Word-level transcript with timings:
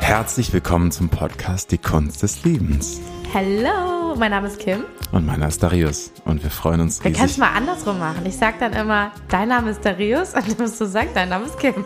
Herzlich 0.00 0.52
willkommen 0.52 0.90
zum 0.90 1.08
Podcast 1.08 1.70
Die 1.70 1.78
Kunst 1.78 2.24
des 2.24 2.42
Lebens. 2.42 3.00
Hallo, 3.32 4.16
mein 4.16 4.32
Name 4.32 4.48
ist 4.48 4.58
Kim. 4.58 4.82
Und 5.12 5.26
meiner 5.26 5.46
ist 5.46 5.62
Darius. 5.62 6.10
Und 6.24 6.42
wir 6.42 6.50
freuen 6.50 6.80
uns 6.80 6.98
Wir 7.04 7.12
können 7.12 7.24
es 7.24 7.30
riesig. 7.30 7.38
mal 7.38 7.52
andersrum 7.52 8.00
machen. 8.00 8.26
Ich 8.26 8.36
sag 8.36 8.58
dann 8.58 8.72
immer, 8.72 9.12
dein 9.28 9.48
Name 9.48 9.70
ist 9.70 9.84
Darius 9.84 10.34
und 10.34 10.58
du 10.58 10.60
musst 10.60 10.80
du 10.80 10.86
sagen, 10.86 11.10
dein 11.14 11.28
Name 11.28 11.44
ist 11.44 11.56
Kim. 11.56 11.72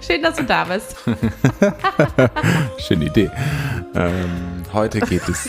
Schön, 0.00 0.22
dass 0.22 0.36
du 0.36 0.44
da 0.44 0.62
bist. 0.62 0.94
Schöne 2.86 3.06
Idee. 3.06 3.28
Ähm, 3.96 4.62
heute 4.72 5.00
geht 5.00 5.28
es. 5.28 5.48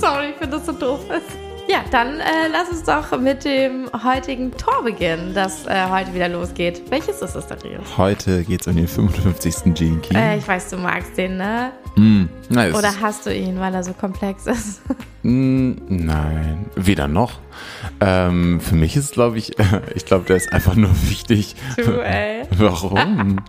Sorry, 0.00 0.30
ich 0.30 0.36
finde 0.36 0.56
das 0.56 0.64
so 0.64 0.72
doof 0.72 1.00
ist. 1.10 1.43
Ja, 1.66 1.82
dann 1.90 2.20
äh, 2.20 2.48
lass 2.52 2.68
uns 2.68 2.82
doch 2.82 3.18
mit 3.18 3.44
dem 3.44 3.88
heutigen 4.04 4.52
Tor 4.52 4.84
beginnen, 4.84 5.32
das 5.34 5.66
äh, 5.66 5.88
heute 5.88 6.12
wieder 6.14 6.28
losgeht. 6.28 6.82
Welches 6.90 7.22
ist 7.22 7.34
es, 7.34 7.46
Darius? 7.46 7.96
Heute 7.96 8.44
geht 8.44 8.60
es 8.60 8.66
um 8.66 8.76
den 8.76 8.86
55. 8.86 9.74
Gene 9.74 9.98
Key. 10.00 10.14
Äh, 10.14 10.36
ich 10.38 10.46
weiß, 10.46 10.68
du 10.70 10.76
magst 10.76 11.16
den, 11.16 11.38
ne? 11.38 11.72
Hm, 11.96 12.28
na, 12.50 12.66
es- 12.66 12.74
Oder 12.76 13.00
hast 13.00 13.24
du 13.24 13.34
ihn, 13.34 13.58
weil 13.58 13.74
er 13.74 13.82
so 13.82 13.92
komplex 13.92 14.46
ist? 14.46 14.82
Hm, 15.22 15.80
Nein, 15.88 16.66
weder 16.76 17.08
noch. 17.08 17.38
Ähm, 17.98 18.60
für 18.60 18.74
mich 18.74 18.94
ist, 18.94 19.14
glaube 19.14 19.38
ich, 19.38 19.52
ich 19.94 20.04
glaube, 20.04 20.26
der 20.26 20.36
ist 20.36 20.52
einfach 20.52 20.74
nur 20.74 20.90
wichtig. 21.08 21.56
Du, 21.76 21.92
ey. 22.04 22.42
Warum? 22.58 23.40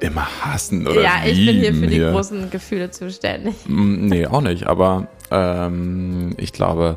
Immer 0.00 0.26
hassen 0.44 0.86
oder 0.86 1.02
ja, 1.02 1.12
ich 1.26 1.44
bin 1.44 1.56
hier 1.56 1.74
für 1.74 1.86
die 1.86 1.96
hier. 1.96 2.12
großen 2.12 2.50
Gefühle 2.50 2.90
zuständig. 2.90 3.54
Mm, 3.66 4.06
Nee, 4.06 4.26
auch 4.26 4.40
nicht, 4.42 4.66
aber 4.66 5.08
ähm, 5.30 6.34
ich 6.36 6.52
glaube, 6.52 6.96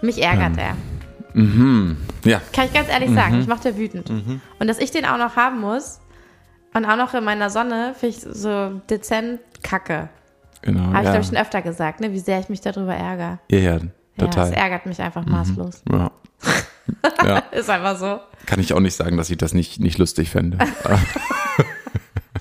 Mich 0.00 0.20
ärgert 0.22 0.58
er. 0.58 0.76
ja, 2.24 2.40
Kann 2.52 2.66
ich 2.66 2.72
ganz 2.72 2.88
ehrlich 2.90 3.10
Mhm. 3.10 3.14
sagen, 3.14 3.38
mich 3.38 3.46
macht 3.46 3.64
der 3.64 3.76
wütend. 3.78 4.10
Und 4.10 4.66
dass 4.68 4.78
ich 4.78 4.90
den 4.90 5.04
auch 5.06 5.16
noch 5.18 5.36
haben 5.36 5.60
muss 5.60 6.00
und 6.74 6.84
auch 6.86 6.96
noch 6.96 7.14
in 7.14 7.22
meiner 7.24 7.50
Sonne, 7.50 7.94
finde 7.98 8.16
ich 8.16 8.22
so 8.22 8.80
dezent 8.90 9.40
kacke. 9.62 10.08
genau. 10.62 10.80
Habe 10.80 10.90
ich, 10.90 10.94
ja. 10.96 11.00
glaube 11.02 11.20
ich, 11.20 11.26
schon 11.28 11.36
öfter 11.36 11.62
gesagt, 11.62 12.00
ne? 12.00 12.12
wie 12.12 12.18
sehr 12.18 12.40
ich 12.40 12.48
mich 12.48 12.60
darüber 12.60 12.94
ärgere. 12.94 13.38
ja, 13.50 13.58
ja, 13.58 13.72
Ja, 13.74 13.80
total. 14.26 14.48
es 14.48 14.52
ärgert 14.56 14.86
mich 14.86 15.00
einfach 15.00 15.24
maßlos. 15.24 15.82
Ja. 15.90 16.10
ja, 17.24 17.38
Ist 17.52 17.70
einfach 17.70 17.96
so. 17.96 18.18
kann 18.46 18.58
ich 18.58 18.72
auch 18.74 18.80
nicht 18.80 18.96
sagen, 18.96 19.16
dass 19.16 19.30
ich 19.30 19.38
das 19.38 19.54
nicht, 19.54 19.78
nicht 19.80 19.98
lustig 19.98 20.30
fände. 20.30 20.58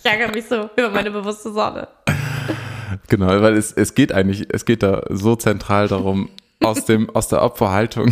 Ich 0.04 0.10
ärgere 0.10 0.32
mich 0.34 0.46
so 0.48 0.70
über 0.76 0.90
meine 0.90 1.12
bewusste 1.12 1.52
Sonne. 1.52 1.88
genau, 3.08 3.28
weil 3.28 3.56
es, 3.56 3.72
es 3.72 3.94
geht 3.94 4.12
eigentlich, 4.12 4.48
es 4.52 4.66
geht 4.66 4.82
da 4.84 5.04
so 5.10 5.36
zentral 5.36 5.88
darum, 5.88 6.30
aus, 6.64 6.86
dem, 6.86 7.10
aus 7.16 7.28
der 7.28 7.42
Opferhaltung 7.42 8.08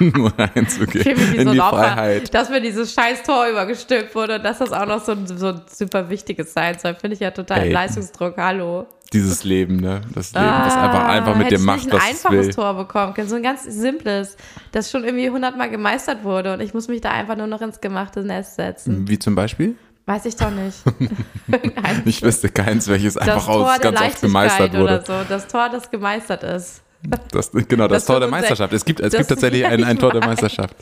rein, 0.00 0.32
reinzugehen. 0.38 1.16
In 1.34 1.46
so 1.46 1.52
die 1.52 1.60
ein 1.60 1.66
Opfer, 1.66 1.84
Freiheit. 1.84 2.34
dass 2.34 2.48
mir 2.50 2.60
dieses 2.60 2.92
scheiß 2.94 3.22
Tor 3.24 3.46
übergestülpt 3.48 4.14
wurde 4.14 4.36
und 4.36 4.44
dass 4.44 4.58
das 4.58 4.72
auch 4.72 4.86
noch 4.86 5.04
so 5.04 5.12
ein, 5.12 5.26
so 5.26 5.48
ein 5.48 5.62
super 5.68 6.08
wichtiges 6.08 6.52
sein 6.52 6.76
soll. 6.78 6.94
Finde 6.94 7.14
ich 7.14 7.20
ja 7.20 7.30
total 7.32 7.62
Ey. 7.62 7.72
Leistungsdruck. 7.72 8.36
Hallo. 8.36 8.86
Dieses 9.12 9.44
Leben, 9.44 9.76
ne? 9.76 10.00
Das 10.14 10.32
Leben, 10.32 10.44
das 10.44 10.74
einfach, 10.74 11.04
einfach 11.08 11.36
mit 11.36 11.46
Ah, 11.46 11.50
dir 11.50 11.56
ich 11.56 11.62
macht, 11.62 11.86
ein 11.86 11.92
was 11.92 12.02
es 12.02 12.08
einfaches 12.10 12.46
will. 12.46 12.54
Tor 12.54 12.74
bekommen 12.74 13.14
können, 13.14 13.28
so 13.28 13.36
ein 13.36 13.42
ganz 13.44 13.62
simples, 13.64 14.36
das 14.72 14.90
schon 14.90 15.04
irgendwie 15.04 15.30
hundertmal 15.30 15.70
gemeistert 15.70 16.24
wurde 16.24 16.52
und 16.54 16.60
ich 16.60 16.74
muss 16.74 16.88
mich 16.88 17.00
da 17.00 17.10
einfach 17.10 17.36
nur 17.36 17.46
noch 17.46 17.60
ins 17.60 17.80
gemachte 17.80 18.22
Nest 18.24 18.56
setzen. 18.56 19.06
Wie 19.08 19.18
zum 19.18 19.34
Beispiel? 19.36 19.76
Weiß 20.06 20.26
ich 20.26 20.36
doch 20.36 20.50
nicht. 20.50 20.78
Ich 22.06 22.22
wüsste 22.22 22.48
keins, 22.48 22.88
welches 22.88 23.14
das 23.14 23.28
einfach 23.28 23.46
Tor 23.46 23.72
aus, 23.74 23.80
ganz 23.80 24.00
oft 24.00 24.20
gemeistert 24.22 24.72
wurde. 24.72 24.82
oder 24.82 25.04
so, 25.04 25.12
das 25.28 25.46
Tor, 25.46 25.68
das 25.68 25.90
gemeistert 25.90 26.42
ist. 26.42 26.82
Das, 27.30 27.50
genau, 27.52 27.86
das, 27.86 28.04
Das 28.04 28.06
Tor 28.06 28.20
der 28.20 28.28
65 28.28 28.30
Meisterschaft. 28.30 28.72
Es 28.72 28.84
gibt, 28.84 29.00
es 29.00 29.12
gibt 29.12 29.28
tatsächlich 29.28 29.66
ein, 29.66 29.84
ein 29.84 29.98
Tor 29.98 30.12
der. 30.12 30.24
Meisterschaft. 30.24 30.74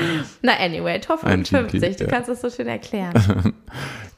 Na 0.42 0.52
anyway, 0.58 0.94
Ein 0.94 1.44
55, 1.44 1.82
Jinky, 1.82 1.96
du 1.96 2.04
ja. 2.04 2.10
kannst 2.10 2.28
das 2.28 2.40
so 2.40 2.50
schön 2.50 2.68
erklären. 2.68 3.54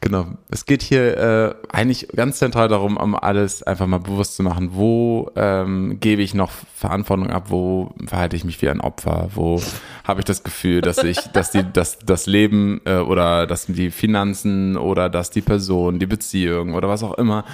Genau. 0.02 0.28
Es 0.50 0.64
geht 0.64 0.82
hier 0.82 1.16
äh, 1.18 1.54
eigentlich 1.68 2.08
ganz 2.16 2.38
zentral 2.38 2.68
darum, 2.68 2.96
um 2.96 3.14
alles 3.14 3.62
einfach 3.62 3.86
mal 3.86 3.98
bewusst 3.98 4.34
zu 4.34 4.42
machen, 4.42 4.70
wo 4.72 5.30
ähm, 5.36 5.98
gebe 6.00 6.22
ich 6.22 6.32
noch 6.32 6.50
Verantwortung 6.74 7.28
ab, 7.28 7.46
wo 7.48 7.92
verhalte 8.06 8.34
ich 8.34 8.44
mich 8.44 8.62
wie 8.62 8.70
ein 8.70 8.80
Opfer, 8.80 9.28
wo 9.34 9.60
habe 10.04 10.20
ich 10.20 10.24
das 10.24 10.42
Gefühl, 10.42 10.80
dass 10.80 11.04
ich, 11.04 11.18
dass 11.34 11.50
die, 11.50 11.62
dass 11.72 11.98
das 11.98 12.24
Leben 12.24 12.80
äh, 12.86 12.96
oder 12.96 13.46
dass 13.46 13.66
die 13.66 13.90
Finanzen 13.90 14.78
oder 14.78 15.10
dass 15.10 15.30
die 15.30 15.42
Person, 15.42 15.98
die 15.98 16.06
Beziehung 16.06 16.72
oder 16.72 16.88
was 16.88 17.02
auch 17.02 17.18
immer 17.18 17.44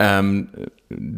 ähm, 0.00 0.48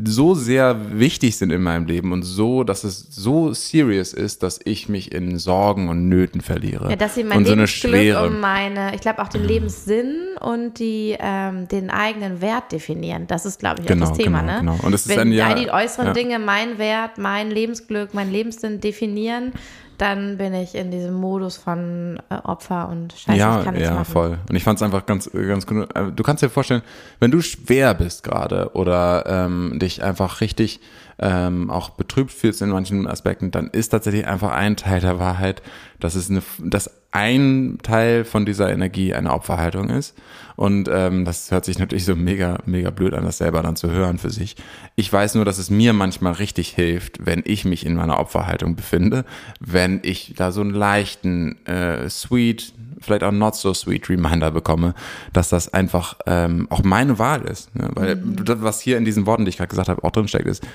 so 0.05 0.35
sehr 0.35 0.99
wichtig 0.99 1.37
sind 1.37 1.51
in 1.51 1.63
meinem 1.63 1.87
Leben 1.87 2.13
und 2.13 2.23
so, 2.23 2.65
dass 2.65 2.83
es 2.83 3.07
so 3.11 3.53
serious 3.53 4.15
ist, 4.15 4.43
dass 4.43 4.59
ich 4.65 4.89
mich 4.89 5.13
in 5.13 5.39
Sorgen 5.39 5.89
und 5.89 6.09
Nöten 6.09 6.41
verliere. 6.41 6.89
Ja, 6.89 6.97
dass 6.97 7.15
sie 7.15 7.23
mein 7.23 7.39
und 7.39 7.45
so 7.47 7.53
eine 7.53 7.69
Schwere. 7.69 8.27
und 8.27 8.41
meine, 8.41 8.95
ich 8.95 9.03
glaube 9.03 9.21
auch 9.21 9.29
den 9.29 9.45
Lebenssinn 9.45 10.17
und 10.41 10.79
die, 10.79 11.15
ähm, 11.21 11.69
den 11.69 11.91
eigenen 11.91 12.41
Wert 12.41 12.73
definieren. 12.73 13.27
Das 13.27 13.45
ist, 13.45 13.61
glaube 13.61 13.83
ich, 13.83 13.87
Genau, 13.87 14.07
auch 14.07 14.09
das 14.09 14.19
Thema, 14.19 14.41
genau, 14.41 14.53
ne? 14.53 14.59
genau. 14.61 14.79
Und 14.83 14.95
es 14.95 15.03
ist 15.03 15.09
Wenn 15.11 15.29
ein, 15.29 15.33
ja, 15.33 15.49
all 15.49 15.55
die 15.57 15.71
äußeren 15.71 16.09
ja. 16.09 16.13
Dinge 16.15 16.39
mein 16.39 16.79
Wert, 16.79 17.19
mein 17.19 17.51
Lebensglück, 17.51 18.15
mein 18.15 18.33
Lebenssinn 18.33 18.81
definieren, 18.81 19.53
dann 20.01 20.39
bin 20.39 20.55
ich 20.55 20.75
in 20.75 20.91
diesem 20.91 21.15
Modus 21.15 21.57
von 21.57 22.21
äh, 22.31 22.37
Opfer 22.37 22.89
und 22.89 23.13
Scheiße, 23.13 23.39
ja, 23.39 23.59
ich 23.59 23.65
kann 23.65 23.75
nichts 23.75 23.89
ja, 23.89 23.95
machen. 23.97 24.13
voll. 24.13 24.39
Und 24.49 24.57
ich 24.57 24.65
fand 24.65 24.79
es 24.79 24.83
einfach 24.83 25.05
ganz, 25.05 25.31
ganz 25.33 25.67
gut. 25.67 25.95
Äh, 25.95 26.13
Du 26.13 26.23
kannst 26.23 26.43
dir 26.43 26.49
vorstellen, 26.49 26.83
wenn 27.19 27.31
du 27.31 27.41
schwer 27.43 27.95
bist 27.95 28.23
gerade 28.23 28.71
oder 28.75 29.25
ähm, 29.27 29.79
dich 29.79 30.03
einfach 30.03 30.41
richtig 30.41 30.81
ähm, 31.19 31.71
auch 31.71 31.91
betrübt 31.91 32.33
fühlst 32.33 32.63
in 32.63 32.71
manchen 32.71 33.07
Aspekten, 33.07 33.51
dann 33.51 33.69
ist 33.69 33.91
tatsächlich 33.91 34.27
einfach 34.27 34.53
ein 34.53 34.77
Teil 34.77 35.01
der 35.01 35.19
Wahrheit, 35.19 35.63
dass 35.99 36.15
es 36.15 36.31
eine, 36.31 36.43
dass 36.59 37.00
ein 37.13 37.79
Teil 37.83 38.25
von 38.25 38.47
dieser 38.47 38.71
Energie 38.71 39.15
eine 39.15 39.33
Opferhaltung 39.33 39.91
ist. 39.91 40.17
Und 40.57 40.89
ähm, 40.93 41.25
das 41.25 41.51
hört 41.51 41.65
sich 41.65 41.79
natürlich 41.79 42.05
so 42.05 42.15
mega, 42.15 42.59
mega 42.67 42.91
blöd 42.91 43.15
an, 43.15 43.25
das 43.25 43.39
selber 43.39 43.63
dann 43.63 43.77
zu 43.77 43.91
hören 43.91 44.19
für 44.19 44.31
sich. 44.31 44.57
Ich 44.95 45.13
weiß 45.13 45.35
nur, 45.35 45.45
dass 45.45 45.59
es 45.59 45.71
mir 45.71 45.93
manchmal 45.93 46.35
richtig 46.35 46.69
hilft, 46.69 47.25
wenn 47.25 47.43
ich 47.47 47.65
mich 47.65 47.87
in 47.87 47.95
meiner 47.95 48.21
Opferhaltung 48.21 48.77
befinde, 48.77 49.25
wenn 49.59 50.01
ich 50.03 50.35
da 50.37 50.53
so 50.53 50.61
einen 50.61 50.75
leichten, 50.75 51.65
äh, 51.67 52.09
sweet, 52.09 52.75
vielleicht 53.01 53.23
auch 53.23 53.33
not 53.33 53.57
so 53.57 53.75
sweet 53.75 54.09
Reminder 54.09 54.51
bekomme, 54.51 54.95
dass 55.33 55.49
das 55.49 55.73
einfach 55.73 56.17
ähm, 56.27 56.67
auch 56.71 56.83
meine 56.83 57.19
Wahl 57.19 57.43
ist. 57.43 57.75
Ne? 57.75 57.91
Weil 57.95 58.17
das, 58.17 58.63
was 58.63 58.81
hier 58.81 58.99
in 58.99 59.05
diesen 59.05 59.27
Worten, 59.27 59.45
die 59.45 59.51
ich 59.51 59.57
gerade 59.57 59.71
gesagt 59.71 59.89
habe, 59.89 60.05
auch 60.05 60.11
drinsteckt, 60.11 60.47
ist, 60.47 60.67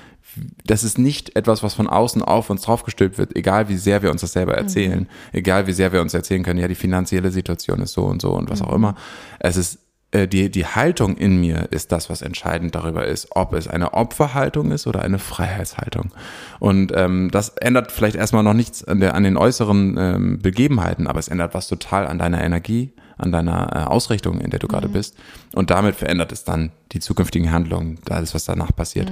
das 0.65 0.83
ist 0.83 0.97
nicht 0.97 1.35
etwas, 1.35 1.63
was 1.63 1.73
von 1.73 1.87
außen 1.87 2.21
auf 2.21 2.49
uns 2.49 2.63
draufgestülpt 2.63 3.17
wird, 3.17 3.35
egal 3.35 3.69
wie 3.69 3.77
sehr 3.77 4.01
wir 4.01 4.11
uns 4.11 4.21
das 4.21 4.33
selber 4.33 4.55
erzählen, 4.55 5.07
egal 5.31 5.67
wie 5.67 5.73
sehr 5.73 5.91
wir 5.91 6.01
uns 6.01 6.13
erzählen 6.13 6.43
können, 6.43 6.59
ja, 6.59 6.67
die 6.67 6.75
finanzielle 6.75 7.31
Situation 7.31 7.81
ist 7.81 7.93
so 7.93 8.03
und 8.03 8.21
so 8.21 8.31
und 8.31 8.49
was 8.49 8.61
auch 8.61 8.73
immer. 8.73 8.95
Es 9.39 9.57
ist 9.57 9.84
die, 10.23 10.49
die 10.49 10.65
Haltung 10.65 11.17
in 11.17 11.39
mir 11.39 11.67
ist 11.71 11.91
das, 11.91 12.09
was 12.09 12.21
entscheidend 12.21 12.75
darüber 12.75 13.05
ist, 13.05 13.27
ob 13.31 13.53
es 13.53 13.67
eine 13.67 13.93
Opferhaltung 13.93 14.71
ist 14.71 14.87
oder 14.87 15.01
eine 15.01 15.19
Freiheitshaltung. 15.19 16.11
Und 16.59 16.91
ähm, 16.95 17.29
das 17.31 17.49
ändert 17.49 17.91
vielleicht 17.91 18.15
erstmal 18.15 18.43
noch 18.43 18.53
nichts 18.53 18.83
an, 18.83 18.99
der, 18.99 19.15
an 19.15 19.23
den 19.23 19.37
äußeren 19.37 19.95
ähm, 19.97 20.39
Begebenheiten, 20.39 21.07
aber 21.07 21.19
es 21.19 21.27
ändert 21.27 21.53
was 21.53 21.67
total 21.67 22.07
an 22.07 22.19
deiner 22.19 22.43
Energie, 22.43 22.93
an 23.17 23.31
deiner 23.31 23.75
äh, 23.75 23.79
Ausrichtung, 23.85 24.39
in 24.39 24.49
der 24.49 24.59
du 24.59 24.67
gerade 24.67 24.89
bist. 24.89 25.17
Und 25.53 25.69
damit 25.69 25.95
verändert 25.95 26.31
es 26.31 26.43
dann 26.43 26.71
die 26.91 26.99
zukünftigen 26.99 27.51
Handlungen, 27.51 27.99
alles, 28.09 28.33
was 28.33 28.45
danach 28.45 28.75
passiert. 28.75 29.11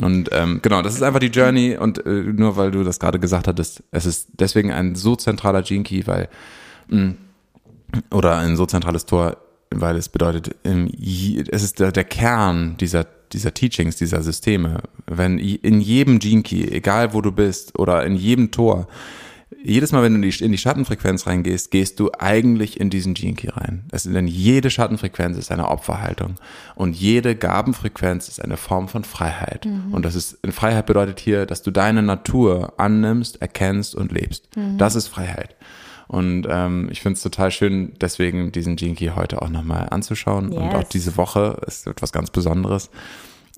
Und 0.00 0.30
ähm, 0.32 0.60
genau, 0.62 0.82
das 0.82 0.94
ist 0.94 1.02
einfach 1.02 1.20
die 1.20 1.28
Journey. 1.28 1.76
Und 1.76 2.04
äh, 2.06 2.10
nur 2.10 2.56
weil 2.56 2.70
du 2.70 2.84
das 2.84 2.98
gerade 2.98 3.18
gesagt 3.18 3.48
hattest, 3.48 3.82
es 3.90 4.06
ist 4.06 4.28
deswegen 4.38 4.72
ein 4.72 4.94
so 4.94 5.16
zentraler 5.16 5.62
Gene 5.62 5.84
Key, 5.84 6.02
weil 6.06 6.28
oder 8.10 8.36
ein 8.38 8.56
so 8.56 8.66
zentrales 8.66 9.06
Tor, 9.06 9.36
weil 9.80 9.96
es 9.96 10.08
bedeutet, 10.08 10.54
es 10.62 11.62
ist 11.62 11.80
der, 11.80 11.92
der 11.92 12.04
Kern 12.04 12.76
dieser, 12.78 13.06
dieser 13.32 13.54
Teachings, 13.54 13.96
dieser 13.96 14.22
Systeme. 14.22 14.82
Wenn 15.06 15.38
in 15.38 15.80
jedem 15.80 16.18
Gene 16.18 16.42
Key, 16.42 16.68
egal 16.70 17.14
wo 17.14 17.20
du 17.20 17.32
bist, 17.32 17.78
oder 17.78 18.04
in 18.04 18.16
jedem 18.16 18.50
Tor, 18.50 18.86
jedes 19.62 19.92
Mal, 19.92 20.02
wenn 20.02 20.12
du 20.12 20.26
in 20.26 20.30
die, 20.30 20.44
in 20.44 20.58
Schattenfrequenz 20.58 21.26
reingehst, 21.26 21.70
gehst 21.70 21.98
du 21.98 22.10
eigentlich 22.18 22.78
in 22.80 22.90
diesen 22.90 23.14
Gene 23.14 23.34
Key 23.34 23.48
rein. 23.48 23.84
Es, 23.92 24.02
denn 24.02 24.26
jede 24.26 24.68
Schattenfrequenz 24.68 25.38
ist 25.38 25.50
eine 25.50 25.68
Opferhaltung. 25.68 26.34
Und 26.74 26.94
jede 26.94 27.34
Gabenfrequenz 27.34 28.28
ist 28.28 28.42
eine 28.44 28.58
Form 28.58 28.88
von 28.88 29.04
Freiheit. 29.04 29.66
Und 29.90 30.04
das 30.04 30.14
ist, 30.16 30.38
Freiheit 30.50 30.84
bedeutet 30.84 31.18
hier, 31.18 31.46
dass 31.46 31.62
du 31.62 31.70
deine 31.70 32.02
Natur 32.02 32.74
annimmst, 32.76 33.40
erkennst 33.40 33.94
und 33.94 34.12
lebst. 34.12 34.48
Das 34.76 34.96
ist 34.96 35.08
Freiheit. 35.08 35.56
Und 36.06 36.46
ähm, 36.50 36.88
ich 36.90 37.00
finde 37.00 37.16
es 37.16 37.22
total 37.22 37.50
schön, 37.50 37.94
deswegen 38.00 38.52
diesen 38.52 38.76
Key 38.76 39.10
heute 39.14 39.40
auch 39.42 39.48
nochmal 39.48 39.88
anzuschauen. 39.90 40.50
Und 40.52 40.64
Yes. 40.66 40.74
auch 40.74 40.84
diese 40.84 41.16
Woche 41.16 41.60
ist 41.66 41.86
etwas 41.86 42.12
ganz 42.12 42.30
Besonderes, 42.30 42.90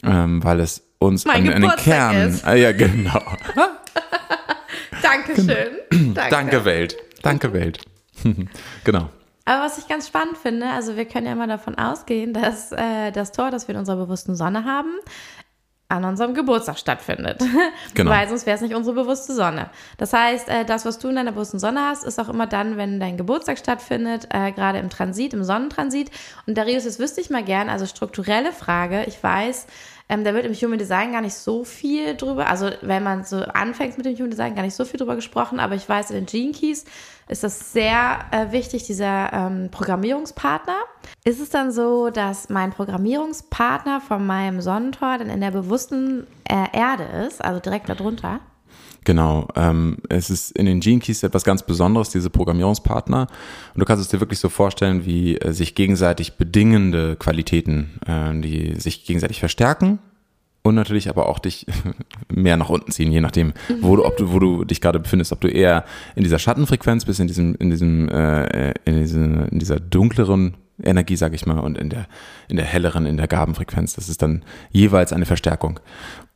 ähm, 0.03 0.43
weil 0.45 0.61
es 0.61 0.83
uns 0.99 1.25
Mein 1.25 1.47
an, 1.49 1.55
an 1.55 1.63
den 1.63 1.71
Kern. 1.77 2.17
ist. 2.29 2.45
Ah, 2.47 2.55
ja, 2.55 2.73
genau. 2.73 3.21
Dankeschön. 5.03 5.69
Danke. 6.15 6.31
Danke, 6.31 6.65
Welt. 6.65 6.97
Danke, 7.23 7.53
Welt. 7.53 7.81
genau. 8.85 9.11
Aber 9.45 9.65
was 9.65 9.79
ich 9.79 9.87
ganz 9.87 10.09
spannend 10.09 10.37
finde, 10.39 10.67
also 10.71 10.97
wir 10.97 11.05
können 11.05 11.27
ja 11.27 11.35
mal 11.37 11.47
davon 11.47 11.77
ausgehen, 11.77 12.33
dass 12.33 12.73
äh, 12.73 13.13
das 13.13 13.31
Tor, 13.33 13.51
das 13.53 13.69
wir 13.69 13.75
in 13.75 13.79
unserer 13.79 13.97
bewussten 13.97 14.35
Sonne 14.35 14.65
haben, 14.65 14.91
an 15.89 16.05
unserem 16.05 16.35
Geburtstag 16.35 16.79
stattfindet. 16.79 17.43
Genau. 17.95 18.11
Weil 18.11 18.29
sonst 18.29 18.45
wäre 18.45 18.57
es 18.57 18.61
nicht 18.61 18.75
unsere 18.75 18.95
bewusste 18.95 19.33
Sonne. 19.33 19.71
Das 19.97 20.13
heißt, 20.13 20.49
äh, 20.49 20.65
das, 20.65 20.85
was 20.85 20.99
du 20.99 21.09
in 21.09 21.17
deiner 21.17 21.33
bewussten 21.33 21.59
Sonne 21.59 21.81
hast, 21.81 22.05
ist 22.05 22.19
auch 22.19 22.29
immer 22.29 22.47
dann, 22.47 22.77
wenn 22.77 23.01
dein 23.01 23.17
Geburtstag 23.17 23.59
stattfindet, 23.59 24.29
äh, 24.35 24.53
gerade 24.53 24.79
im 24.79 24.91
Transit, 24.91 25.33
im 25.33 25.43
Sonnentransit. 25.43 26.11
Und 26.47 26.59
Darius, 26.59 26.85
das 26.85 26.99
wüsste 26.99 27.21
ich 27.21 27.31
mal 27.31 27.43
gern, 27.43 27.71
also 27.71 27.87
strukturelle 27.87 28.53
Frage. 28.53 29.05
Ich 29.07 29.23
weiß, 29.23 29.67
ähm, 30.09 30.25
da 30.25 30.35
wird 30.35 30.47
im 30.47 30.55
Human 30.55 30.79
Design 30.79 31.13
gar 31.13 31.21
nicht 31.21 31.35
so 31.35 31.65
viel 31.65 32.17
drüber, 32.17 32.49
also 32.49 32.71
wenn 32.83 33.03
man 33.03 33.25
so 33.25 33.39
anfängt 33.39 33.97
mit 33.97 34.07
dem 34.07 34.15
Human 34.15 34.31
Design, 34.31 34.55
gar 34.55 34.63
nicht 34.63 34.77
so 34.77 34.85
viel 34.85 34.99
drüber 34.99 35.17
gesprochen, 35.17 35.59
aber 35.59 35.75
ich 35.75 35.89
weiß, 35.89 36.11
in 36.11 36.17
den 36.17 36.27
Gene 36.27 36.53
Keys 36.53 36.85
ist 37.29 37.43
das 37.43 37.73
sehr 37.73 38.21
äh, 38.31 38.53
wichtig, 38.53 38.85
dieser 38.85 39.33
ähm, 39.33 39.69
Programmierungspartner. 39.71 40.79
Ist 41.25 41.41
es 41.41 41.51
dann 41.51 41.73
so, 41.73 42.11
dass 42.11 42.49
mein 42.49 42.71
Programmierungspartner 42.71 44.01
von 44.01 44.25
meinem 44.25 44.61
Sonnentor 44.61 45.19
dann 45.19 45.31
in 45.31 45.41
der 45.41 45.51
bewussten 45.51 46.27
äh, 46.49 46.67
Erde 46.73 47.05
ist, 47.27 47.45
also 47.45 47.59
direkt 47.59 47.89
darunter? 47.89 48.41
Genau, 49.07 49.47
ähm, 49.55 49.99
es 50.09 50.31
ist 50.31 50.51
in 50.59 50.67
den 50.67 50.81
Gene 50.81 50.99
Keys 50.99 51.23
etwas 51.23 51.45
ganz 51.45 51.63
Besonderes, 51.63 52.11
diese 52.11 52.29
Programmierungspartner. 52.29 53.29
Und 53.73 53.81
du 53.81 53.85
kannst 53.85 54.03
es 54.03 54.09
dir 54.09 54.19
wirklich 54.19 54.41
so 54.41 54.49
vorstellen, 54.49 55.07
wie 55.07 55.37
äh, 55.37 55.53
sich 55.53 55.77
gegenseitig 55.77 56.39
bedingende 56.39 57.15
Qualitäten, 57.15 58.01
äh, 58.05 58.39
die 58.41 58.75
sich 58.81 59.05
gegenseitig 59.05 59.39
verstärken 59.39 60.01
und 60.65 60.75
natürlich 60.75 61.09
aber 61.09 61.29
auch 61.29 61.39
dich 61.39 61.67
mehr 62.29 62.57
nach 62.57 62.69
unten 62.69 62.91
ziehen, 62.91 63.13
je 63.13 63.21
nachdem, 63.21 63.53
wo 63.81 63.95
du, 63.95 64.05
ob 64.05 64.17
du, 64.17 64.33
wo 64.33 64.41
du 64.41 64.65
dich 64.65 64.81
gerade 64.81 64.99
befindest, 64.99 65.31
ob 65.31 65.41
du 65.41 65.47
eher 65.47 65.85
in 66.17 66.25
dieser 66.25 66.41
Schattenfrequenz 66.41 67.05
bist, 67.05 67.21
in 67.21 67.29
diesem, 67.29 67.55
in 67.61 67.71
diesem, 67.71 68.09
äh, 68.09 68.75
in, 68.87 68.97
diesem 68.97 69.47
in 69.47 69.61
dieser 69.61 69.79
dunkleren 69.79 70.57
Energie, 70.83 71.17
sage 71.17 71.37
ich 71.37 71.47
mal, 71.47 71.61
und 71.61 71.79
in 71.79 71.91
der, 71.91 72.07
in 72.49 72.57
der 72.57 72.67
helleren, 72.67 73.07
in 73.07 73.17
der 73.17 73.29
Gabenfrequenz. 73.29 73.95
Das 73.95 74.09
ist 74.09 74.21
dann 74.21 74.43
jeweils 74.71 75.13
eine 75.13 75.27
Verstärkung. 75.27 75.81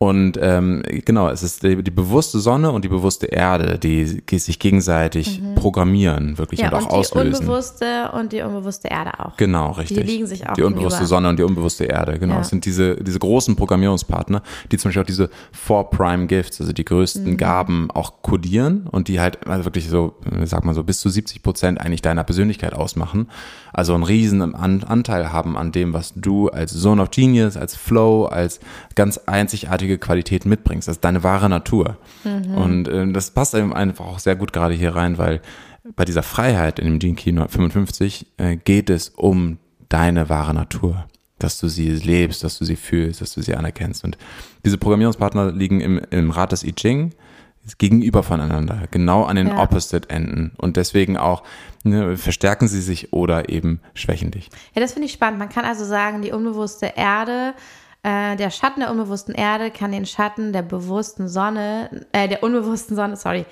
Und 0.03 0.39
ähm, 0.41 0.83
genau, 1.05 1.29
es 1.29 1.43
ist 1.43 1.63
die, 1.63 1.83
die 1.83 1.91
bewusste 1.91 2.41
Sonne 2.41 2.71
und 2.73 2.87
die 2.87 2.89
bewusste 2.89 3.27
Erde, 3.27 3.79
die, 3.79 4.23
die 4.25 4.39
sich 4.39 4.59
gegenseitig 4.59 5.43
mhm. 5.43 5.57
programmieren, 5.57 6.39
wirklich 6.39 6.61
ja, 6.61 6.69
und 6.69 6.75
auch 6.75 6.81
und 6.85 6.91
die 6.91 6.95
auslösen. 6.97 7.35
unbewusste 7.41 8.11
und 8.15 8.33
die 8.33 8.41
unbewusste 8.41 8.89
Erde 8.89 9.21
auch. 9.21 9.37
Genau, 9.37 9.73
richtig. 9.73 9.99
Die 9.99 10.03
liegen 10.05 10.27
sich 10.27 10.49
auch 10.49 10.55
Die 10.55 10.63
unbewusste 10.63 11.01
gegenüber. 11.01 11.07
Sonne 11.07 11.29
und 11.29 11.39
die 11.39 11.43
unbewusste 11.43 11.85
Erde, 11.85 12.19
genau. 12.19 12.37
Ja. 12.37 12.41
Es 12.41 12.49
sind 12.49 12.65
diese, 12.65 12.97
diese 12.97 13.19
großen 13.19 13.57
Programmierungspartner, 13.57 14.43
die 14.73 14.79
zum 14.79 14.89
Beispiel 14.89 15.03
auch 15.03 15.07
diese 15.07 15.29
Four 15.53 15.91
Prime 15.91 16.27
Gifts, 16.29 16.63
also 16.63 16.73
die 16.73 16.85
größten 16.87 17.33
Mhm. 17.33 17.37
Gaben 17.37 17.91
auch 17.91 18.23
kodieren 18.23 18.87
und 18.91 19.09
die 19.09 19.21
halt 19.21 19.47
also 19.47 19.67
wirklich 19.67 19.91
so, 19.91 20.15
äh, 20.33 20.47
sag 20.47 20.65
mal 20.65 20.75
so, 20.75 20.83
bis 20.83 21.01
zu 21.01 21.11
70 21.11 21.43
Prozent 21.43 21.79
eigentlich 21.79 22.01
deiner 22.01 22.25
Persönlichkeit 22.25 22.73
ausmachen. 22.73 23.29
Also 23.75 23.93
einen 23.93 24.05
riesen 24.05 24.41
An 24.55 24.83
Anteil 24.83 25.31
haben 25.31 25.59
an 25.59 25.73
dem, 25.73 25.93
was 25.93 26.15
du 26.17 26.49
als 26.49 26.73
Zone 26.73 27.03
of 27.03 27.11
Genius, 27.11 27.59
als 27.59 27.77
Flow, 27.77 28.25
als 28.25 28.61
ganz 28.95 29.19
einzigartige 29.27 29.90
Qualität 29.99 30.47
mitbringst. 30.47 30.89
Das 30.89 30.97
ist 30.97 31.05
deine 31.05 31.23
wahre 31.23 31.49
Natur. 31.49 31.97
Mhm. 32.25 32.55
Und 32.55 32.89
äh, 32.89 33.11
das 33.13 33.31
passt 33.31 33.55
eben 33.55 33.73
einfach 33.73 34.07
auch 34.07 34.19
sehr 34.19 34.37
gut 34.37 34.53
gerade 34.53 34.75
hier 34.75 34.95
rein, 34.95 35.19
weil 35.19 35.41
bei 35.97 36.05
dieser 36.05 36.23
Freiheit 36.23 36.79
in 36.79 36.87
dem 36.87 36.99
Gene 36.99 37.15
Key 37.15 37.33
55 37.33 38.27
äh, 38.37 38.57
geht 38.57 38.91
es 38.91 39.09
um 39.11 39.59
deine 39.89 40.29
wahre 40.29 40.55
Natur. 40.55 41.07
Dass 41.39 41.59
du 41.59 41.69
sie 41.69 41.89
lebst, 41.91 42.45
dass 42.45 42.59
du 42.59 42.67
sie 42.67 42.77
fühlst, 42.77 43.23
dass 43.23 43.33
du 43.33 43.41
sie 43.41 43.55
anerkennst. 43.55 44.05
Und 44.05 44.19
diese 44.65 44.77
Programmierungspartner 44.77 45.53
liegen 45.53 45.81
im, 45.81 45.99
im 46.11 46.31
Rad 46.31 46.53
des 46.53 46.65
I 46.65 46.73
Ching 46.75 47.13
gegenüber 47.79 48.23
voneinander, 48.23 48.89
genau 48.91 49.25
an 49.25 49.37
den 49.37 49.49
Ja. 49.49 49.63
Opposite 49.63 50.09
Enden. 50.11 50.53
Und 50.57 50.77
deswegen 50.77 51.17
auch 51.17 51.43
ne, 51.85 52.17
verstärken 52.17 52.69
sie 52.69 52.81
sich 52.81 53.13
oder 53.13 53.49
eben 53.49 53.81
schwächen 53.95 54.31
dich. 54.31 54.51
Ja, 54.75 54.81
das 54.81 54.93
finde 54.93 55.07
ich 55.07 55.13
spannend. 55.13 55.39
Man 55.39 55.49
kann 55.49 55.65
also 55.65 55.85
sagen, 55.85 56.23
die 56.23 56.33
unbewusste 56.33 56.93
Erde, 56.97 57.55
äh, 58.03 58.37
der 58.37 58.51
Schatten 58.51 58.81
der 58.81 58.91
unbewussten 58.91 59.35
Erde 59.35 59.71
kann 59.71 59.93
den 59.93 60.07
Schatten 60.07 60.53
der 60.53 60.63
bewussten 60.63 61.29
Sonne, 61.29 62.07
äh, 62.13 62.29
der 62.29 62.43
unbewussten 62.43 62.97
Sonne, 62.97 63.17
sorry, 63.17 63.45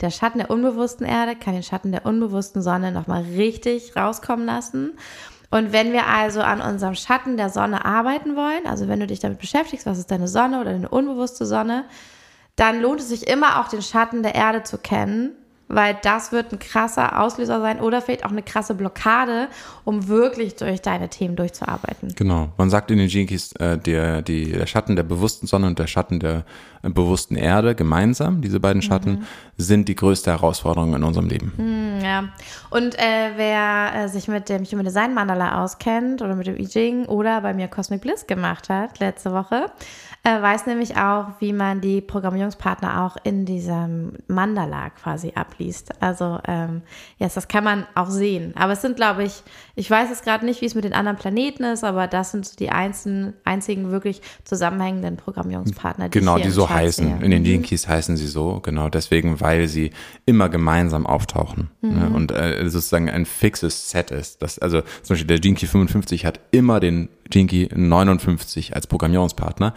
der 0.00 0.10
Schatten 0.10 0.38
der 0.38 0.50
unbewussten 0.50 1.06
Erde 1.06 1.36
kann 1.36 1.54
den 1.54 1.62
Schatten 1.62 1.90
der 1.90 2.04
unbewussten 2.04 2.62
Sonne 2.62 2.92
nochmal 2.92 3.22
richtig 3.22 3.96
rauskommen 3.96 4.46
lassen. 4.46 4.92
Und 5.50 5.72
wenn 5.72 5.92
wir 5.92 6.06
also 6.06 6.40
an 6.40 6.60
unserem 6.60 6.94
Schatten 6.94 7.36
der 7.36 7.50
Sonne 7.50 7.84
arbeiten 7.84 8.36
wollen, 8.36 8.66
also 8.66 8.88
wenn 8.88 9.00
du 9.00 9.06
dich 9.06 9.20
damit 9.20 9.38
beschäftigst, 9.38 9.86
was 9.86 9.98
ist 9.98 10.10
deine 10.10 10.28
Sonne 10.28 10.60
oder 10.60 10.72
deine 10.72 10.88
unbewusste 10.88 11.46
Sonne, 11.46 11.84
dann 12.56 12.80
lohnt 12.80 13.00
es 13.00 13.08
sich 13.08 13.26
immer 13.28 13.60
auch 13.60 13.68
den 13.68 13.82
Schatten 13.82 14.22
der 14.22 14.34
Erde 14.34 14.62
zu 14.64 14.78
kennen, 14.78 15.32
weil 15.68 15.98
das 16.02 16.32
wird 16.32 16.52
ein 16.52 16.58
krasser 16.58 17.20
Auslöser 17.20 17.60
sein 17.60 17.80
oder 17.80 18.00
vielleicht 18.00 18.24
auch 18.24 18.30
eine 18.30 18.42
krasse 18.42 18.74
Blockade, 18.74 19.48
um 19.84 20.08
wirklich 20.08 20.54
durch 20.56 20.80
deine 20.80 21.08
Themen 21.08 21.36
durchzuarbeiten. 21.36 22.14
Genau. 22.14 22.50
Man 22.56 22.70
sagt 22.70 22.90
in 22.90 22.98
den 22.98 23.08
Keys, 23.08 23.52
äh, 23.52 23.76
der, 23.78 24.22
die, 24.22 24.52
der 24.52 24.66
Schatten 24.66 24.96
der 24.96 25.02
bewussten 25.02 25.46
Sonne 25.46 25.66
und 25.66 25.78
der 25.78 25.86
Schatten 25.86 26.20
der 26.20 26.44
bewussten 26.94 27.36
Erde 27.36 27.74
gemeinsam, 27.74 28.40
diese 28.40 28.60
beiden 28.60 28.82
Schatten, 28.82 29.26
sind 29.56 29.88
die 29.88 29.96
größte 29.96 30.30
Herausforderung 30.30 30.94
in 30.94 31.02
unserem 31.02 31.28
Leben. 31.28 32.00
Ja. 32.02 32.24
Und 32.70 32.98
äh, 32.98 33.30
wer 33.36 34.04
äh, 34.04 34.08
sich 34.08 34.28
mit 34.28 34.48
dem 34.48 34.64
Human 34.64 34.84
Design 34.84 35.14
Mandala 35.14 35.62
auskennt 35.62 36.22
oder 36.22 36.34
mit 36.34 36.46
dem 36.46 36.58
I 36.58 36.66
Ching 36.66 37.06
oder 37.06 37.40
bei 37.40 37.54
mir 37.54 37.68
Cosmic 37.68 38.02
Bliss 38.02 38.26
gemacht 38.26 38.68
hat 38.68 38.98
letzte 38.98 39.32
Woche, 39.32 39.70
äh, 40.26 40.42
weiß 40.42 40.66
nämlich 40.66 40.96
auch, 40.96 41.26
wie 41.38 41.52
man 41.52 41.80
die 41.80 42.00
Programmierungspartner 42.00 43.04
auch 43.04 43.16
in 43.22 43.44
diesem 43.44 44.14
Mandala 44.26 44.90
quasi 44.90 45.32
abliest. 45.36 46.02
Also, 46.02 46.40
ähm, 46.48 46.82
yes, 47.18 47.34
das 47.34 47.46
kann 47.46 47.62
man 47.62 47.86
auch 47.94 48.10
sehen. 48.10 48.52
Aber 48.56 48.72
es 48.72 48.82
sind, 48.82 48.96
glaube 48.96 49.22
ich, 49.22 49.44
ich 49.76 49.88
weiß 49.88 50.08
jetzt 50.08 50.24
gerade 50.24 50.44
nicht, 50.44 50.62
wie 50.62 50.66
es 50.66 50.74
mit 50.74 50.82
den 50.82 50.94
anderen 50.94 51.16
Planeten 51.16 51.62
ist, 51.62 51.84
aber 51.84 52.08
das 52.08 52.32
sind 52.32 52.44
so 52.44 52.56
die 52.56 52.70
einzelnen, 52.70 53.34
einzigen 53.44 53.92
wirklich 53.92 54.20
zusammenhängenden 54.42 55.16
Programmierungspartner, 55.16 56.08
die 56.08 56.18
Genau, 56.18 56.38
die 56.38 56.50
so 56.50 56.70
heißen. 56.76 57.06
sehe. 57.06 57.24
In 57.24 57.30
den 57.30 57.44
Gene 57.44 57.62
Keys 57.62 57.88
heißen 57.88 58.16
sie 58.16 58.26
so, 58.26 58.60
genau 58.60 58.88
deswegen, 58.88 59.40
weil 59.40 59.68
sie 59.68 59.90
immer 60.24 60.48
gemeinsam 60.48 61.06
auftauchen. 61.06 61.70
Ne? 61.80 62.10
Und 62.14 62.32
äh, 62.32 62.68
sozusagen 62.68 63.10
ein 63.10 63.26
fixes 63.26 63.90
Set 63.90 64.10
ist. 64.10 64.42
Das, 64.42 64.58
also 64.58 64.80
zum 65.02 65.14
Beispiel 65.14 65.26
der 65.26 65.38
Gene 65.38 65.56
Key 65.56 65.66
55 65.66 66.24
hat 66.24 66.40
immer 66.50 66.80
den 66.80 67.08
Gene 67.30 67.48
Key 67.48 67.68
59 67.74 68.74
als 68.74 68.86
Programmierungspartner. 68.86 69.74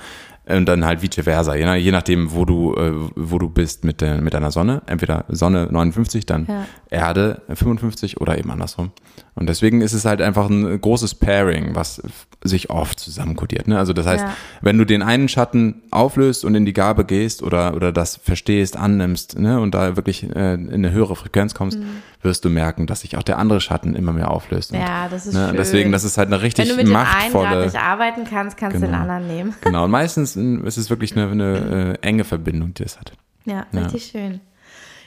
Und 0.49 0.65
dann 0.65 0.83
halt 0.85 1.01
vice 1.01 1.23
versa, 1.23 1.55
je, 1.55 1.75
je 1.75 1.91
nachdem, 1.91 2.33
wo 2.33 2.43
du, 2.45 2.73
äh, 2.75 2.91
wo 3.15 3.37
du 3.39 3.49
bist 3.49 3.83
mit, 3.83 4.01
der, 4.01 4.19
mit 4.21 4.33
deiner 4.33 4.51
Sonne. 4.51 4.81
Entweder 4.87 5.25
Sonne 5.29 5.67
59, 5.71 6.25
dann 6.25 6.45
Ja. 6.47 6.65
Erde 6.89 7.41
55 7.53 8.19
oder 8.19 8.37
eben 8.37 8.49
andersrum. 8.51 8.91
Und 9.35 9.47
deswegen 9.47 9.81
ist 9.81 9.93
es 9.93 10.05
halt 10.05 10.21
einfach 10.21 10.49
ein 10.49 10.81
großes 10.81 11.15
Pairing, 11.15 11.75
was 11.75 12.01
sich 12.43 12.69
oft 12.69 12.99
zusammenkodiert. 12.99 13.67
Ne? 13.67 13.77
Also 13.77 13.93
das 13.93 14.05
heißt, 14.07 14.23
Ja. 14.25 14.33
wenn 14.61 14.77
du 14.77 14.85
den 14.85 15.01
einen 15.03 15.27
Schatten 15.29 15.81
auflöst 15.91 16.43
und 16.45 16.55
in 16.55 16.65
die 16.65 16.73
Gabe 16.73 17.05
gehst 17.05 17.43
oder, 17.43 17.75
oder 17.75 17.91
das 17.91 18.15
verstehst, 18.15 18.75
annimmst 18.75 19.37
ne? 19.37 19.59
und 19.59 19.75
da 19.75 19.95
wirklich 19.97 20.23
äh, 20.35 20.53
in 20.55 20.73
eine 20.73 20.91
höhere 20.91 21.15
Frequenz 21.15 21.53
kommst, 21.53 21.77
wirst 22.21 22.43
du 22.43 22.49
merken, 22.49 22.85
dass 22.87 23.01
sich 23.01 23.17
auch 23.17 23.23
der 23.23 23.37
andere 23.37 23.61
Schatten 23.61 23.95
immer 23.95 24.11
mehr 24.13 24.31
auflöst. 24.31 24.71
Und, 24.71 24.79
Mhm. 24.79 24.83
Ja, 24.85 25.07
das 25.09 25.25
ist 25.27 25.33
ne? 25.35 25.47
schön. 25.49 25.57
Deswegen, 25.57 25.91
das 25.91 26.03
ist 26.03 26.17
halt 26.17 26.27
eine 26.27 26.41
richtig 26.41 26.65
Wenn 26.67 26.75
du 26.75 26.81
mit 26.83 26.87
dem 26.87 26.95
einen 26.95 27.05
machtvolle. 27.07 27.47
gerade 27.49 27.65
nicht 27.65 27.79
arbeiten 27.79 28.23
kannst, 28.29 28.57
kannst 28.57 28.75
du 28.77 28.79
den 28.81 28.91
Genau. 28.91 29.01
anderen 29.01 29.27
nehmen. 29.27 29.53
Genau, 29.61 29.83
und 29.85 29.91
meistens 29.91 30.35
ist 30.65 30.77
es 30.77 30.89
wirklich 30.89 31.15
eine, 31.15 31.29
eine 31.31 31.97
äh, 32.01 32.07
enge 32.07 32.23
Verbindung, 32.23 32.73
die 32.73 32.83
es 32.83 32.99
hat. 32.99 33.13
Ja, 33.45 33.65
Ja. 33.71 33.81
richtig 33.83 34.05
schön. 34.05 34.41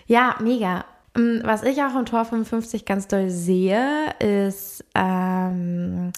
Ja, 0.07 0.37
mega. 0.41 0.85
Mm, 1.17 1.41
Was 1.43 1.63
ich 1.63 1.83
auch 1.83 1.97
im 1.99 2.07
Tor 2.07 2.25
55 2.25 2.85
ganz 2.85 3.07
doll 3.09 3.31
sehe, 3.31 4.15
ist 4.19 4.85
ähm, 4.95 6.13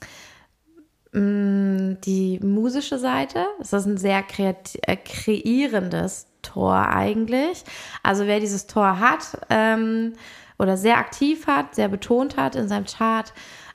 mm, 1.12 2.00
die 2.04 2.40
musische 2.40 2.98
Seite. 2.98 3.46
Das 3.58 3.72
ist 3.72 3.86
ein 3.86 3.96
sehr 3.96 4.24
äh, 4.38 4.96
kreierendes 4.96 6.26
Tor 6.42 6.74
eigentlich. 6.88 7.64
Also 8.02 8.26
wer 8.26 8.40
dieses 8.40 8.66
Tor 8.66 8.98
hat 9.00 9.38
ähm, 9.50 10.12
oder 10.58 10.76
sehr 10.76 10.98
aktiv 10.98 11.46
hat, 11.46 11.74
sehr 11.74 11.88
betont 11.88 12.36
hat 12.36 12.54
in 12.54 12.68
seinem 12.68 12.84
Chart, 12.86 13.32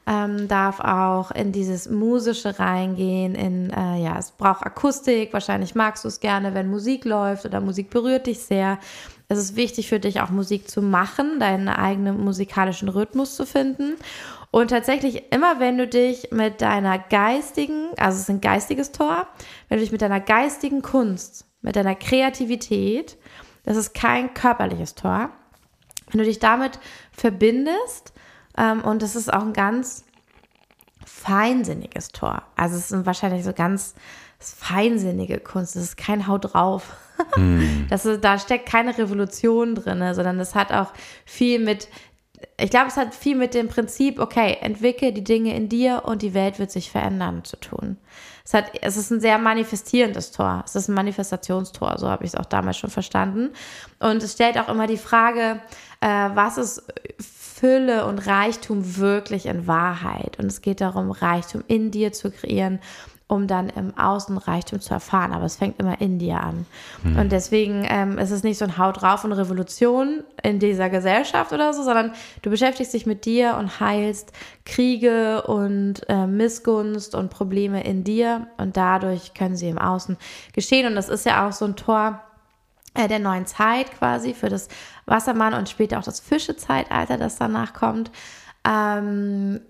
ähm, 0.07 0.47
darf 0.47 0.79
auch 0.79 1.31
in 1.31 1.51
dieses 1.51 1.89
Musische 1.89 2.57
reingehen, 2.57 3.35
in, 3.35 3.69
äh, 3.69 4.03
ja, 4.03 4.17
es 4.17 4.31
braucht 4.31 4.65
Akustik, 4.65 5.33
wahrscheinlich 5.33 5.75
magst 5.75 6.03
du 6.03 6.07
es 6.07 6.19
gerne, 6.19 6.53
wenn 6.53 6.69
Musik 6.69 7.05
läuft 7.05 7.45
oder 7.45 7.61
Musik 7.61 7.89
berührt 7.89 8.27
dich 8.27 8.39
sehr. 8.39 8.79
Es 9.27 9.37
ist 9.37 9.55
wichtig 9.55 9.87
für 9.87 9.99
dich 9.99 10.21
auch 10.21 10.31
Musik 10.31 10.69
zu 10.69 10.81
machen, 10.81 11.39
deinen 11.39 11.69
eigenen 11.69 12.23
musikalischen 12.23 12.89
Rhythmus 12.89 13.35
zu 13.35 13.45
finden. 13.45 13.95
Und 14.51 14.71
tatsächlich 14.71 15.31
immer, 15.31 15.59
wenn 15.59 15.77
du 15.77 15.87
dich 15.87 16.31
mit 16.31 16.61
deiner 16.61 16.97
geistigen, 16.97 17.89
also 17.97 18.15
es 18.15 18.23
ist 18.23 18.29
ein 18.29 18.41
geistiges 18.41 18.91
Tor, 18.91 19.27
wenn 19.67 19.77
du 19.77 19.83
dich 19.83 19.91
mit 19.91 20.01
deiner 20.01 20.19
geistigen 20.19 20.81
Kunst, 20.81 21.45
mit 21.61 21.75
deiner 21.75 21.93
Kreativität, 21.93 23.17
das 23.63 23.77
ist 23.77 23.93
kein 23.93 24.33
körperliches 24.33 24.95
Tor, 24.95 25.29
wenn 26.09 26.17
du 26.17 26.25
dich 26.25 26.39
damit 26.39 26.79
verbindest, 27.11 28.13
und 28.59 29.01
das 29.01 29.15
ist 29.15 29.31
auch 29.31 29.41
ein 29.41 29.53
ganz 29.53 30.05
feinsinniges 31.05 32.09
Tor. 32.09 32.43
Also 32.55 32.77
es 32.77 32.89
sind 32.89 33.05
wahrscheinlich 33.05 33.43
so 33.43 33.53
ganz 33.53 33.95
ist 34.39 34.57
feinsinnige 34.57 35.39
Kunst. 35.39 35.75
Das 35.75 35.83
ist 35.83 35.97
kein 35.97 36.27
Haut 36.27 36.53
drauf. 36.53 36.95
Das 37.89 38.05
ist, 38.05 38.23
da 38.23 38.39
steckt 38.39 38.69
keine 38.69 38.97
Revolution 38.97 39.75
drin, 39.75 40.01
sondern 40.13 40.37
das 40.37 40.55
hat 40.55 40.71
auch 40.71 40.93
viel 41.25 41.59
mit 41.59 41.89
ich 42.57 42.69
glaube, 42.69 42.87
es 42.87 42.97
hat 42.97 43.13
viel 43.13 43.35
mit 43.35 43.53
dem 43.53 43.67
Prinzip, 43.67 44.19
okay, 44.19 44.57
entwickel 44.61 45.11
die 45.11 45.23
Dinge 45.23 45.55
in 45.55 45.67
dir 45.67 46.03
und 46.05 46.21
die 46.21 46.33
Welt 46.33 46.59
wird 46.59 46.71
sich 46.71 46.89
verändern 46.89 47.43
zu 47.43 47.57
tun. 47.57 47.97
Es, 48.45 48.53
hat, 48.53 48.71
es 48.81 48.97
ist 48.97 49.11
ein 49.11 49.19
sehr 49.19 49.37
manifestierendes 49.37 50.31
Tor. 50.31 50.63
Es 50.65 50.75
ist 50.75 50.87
ein 50.87 50.95
Manifestationstor, 50.95 51.97
so 51.97 52.09
habe 52.09 52.23
ich 52.23 52.31
es 52.31 52.35
auch 52.35 52.45
damals 52.45 52.77
schon 52.77 52.89
verstanden. 52.89 53.51
Und 53.99 54.23
es 54.23 54.33
stellt 54.33 54.57
auch 54.57 54.69
immer 54.69 54.87
die 54.87 54.97
Frage, 54.97 55.59
äh, 56.01 56.29
was 56.33 56.57
ist 56.57 56.83
Fülle 57.59 58.05
und 58.05 58.19
Reichtum 58.19 58.97
wirklich 58.97 59.45
in 59.45 59.67
Wahrheit? 59.67 60.39
Und 60.39 60.45
es 60.45 60.61
geht 60.61 60.81
darum, 60.81 61.11
Reichtum 61.11 61.63
in 61.67 61.91
dir 61.91 62.11
zu 62.13 62.31
kreieren 62.31 62.79
um 63.29 63.45
dann 63.45 63.69
im 63.69 63.95
Außen 63.95 64.39
Reichtum 64.39 64.81
zu 64.81 64.91
erfahren. 64.91 65.33
Aber 65.33 65.45
es 65.45 65.55
fängt 65.55 65.79
immer 65.79 66.01
in 66.01 66.17
dir 66.17 66.41
an. 66.41 66.65
Mhm. 67.03 67.19
Und 67.19 67.31
deswegen 67.31 67.85
ähm, 67.87 68.17
ist 68.17 68.31
es 68.31 68.41
nicht 68.41 68.57
so 68.57 68.65
ein 68.65 68.79
Haut 68.79 69.01
drauf 69.01 69.23
und 69.23 69.33
Revolution 69.33 70.23
in 70.41 70.57
dieser 70.57 70.89
Gesellschaft 70.89 71.53
oder 71.53 71.71
so, 71.71 71.83
sondern 71.83 72.11
du 72.41 72.49
beschäftigst 72.49 72.91
dich 72.91 73.05
mit 73.05 73.25
dir 73.25 73.55
und 73.59 73.79
heilst 73.79 74.33
Kriege 74.65 75.43
und 75.43 76.09
äh, 76.09 76.25
Missgunst 76.25 77.13
und 77.13 77.29
Probleme 77.29 77.83
in 77.83 78.03
dir 78.03 78.47
und 78.57 78.75
dadurch 78.75 79.35
können 79.35 79.55
sie 79.55 79.69
im 79.69 79.77
Außen 79.77 80.17
geschehen. 80.53 80.87
Und 80.87 80.95
das 80.95 81.07
ist 81.07 81.27
ja 81.27 81.47
auch 81.47 81.51
so 81.51 81.65
ein 81.65 81.75
Tor 81.75 82.23
äh, 82.99 83.07
der 83.07 83.19
neuen 83.19 83.45
Zeit 83.45 83.91
quasi 83.97 84.33
für 84.33 84.49
das 84.49 84.67
Wassermann 85.05 85.53
und 85.53 85.69
später 85.69 85.99
auch 85.99 86.03
das 86.03 86.19
Fischezeitalter, 86.19 87.17
das 87.17 87.37
danach 87.37 87.73
kommt. 87.73 88.11
Ähm, 88.67 89.61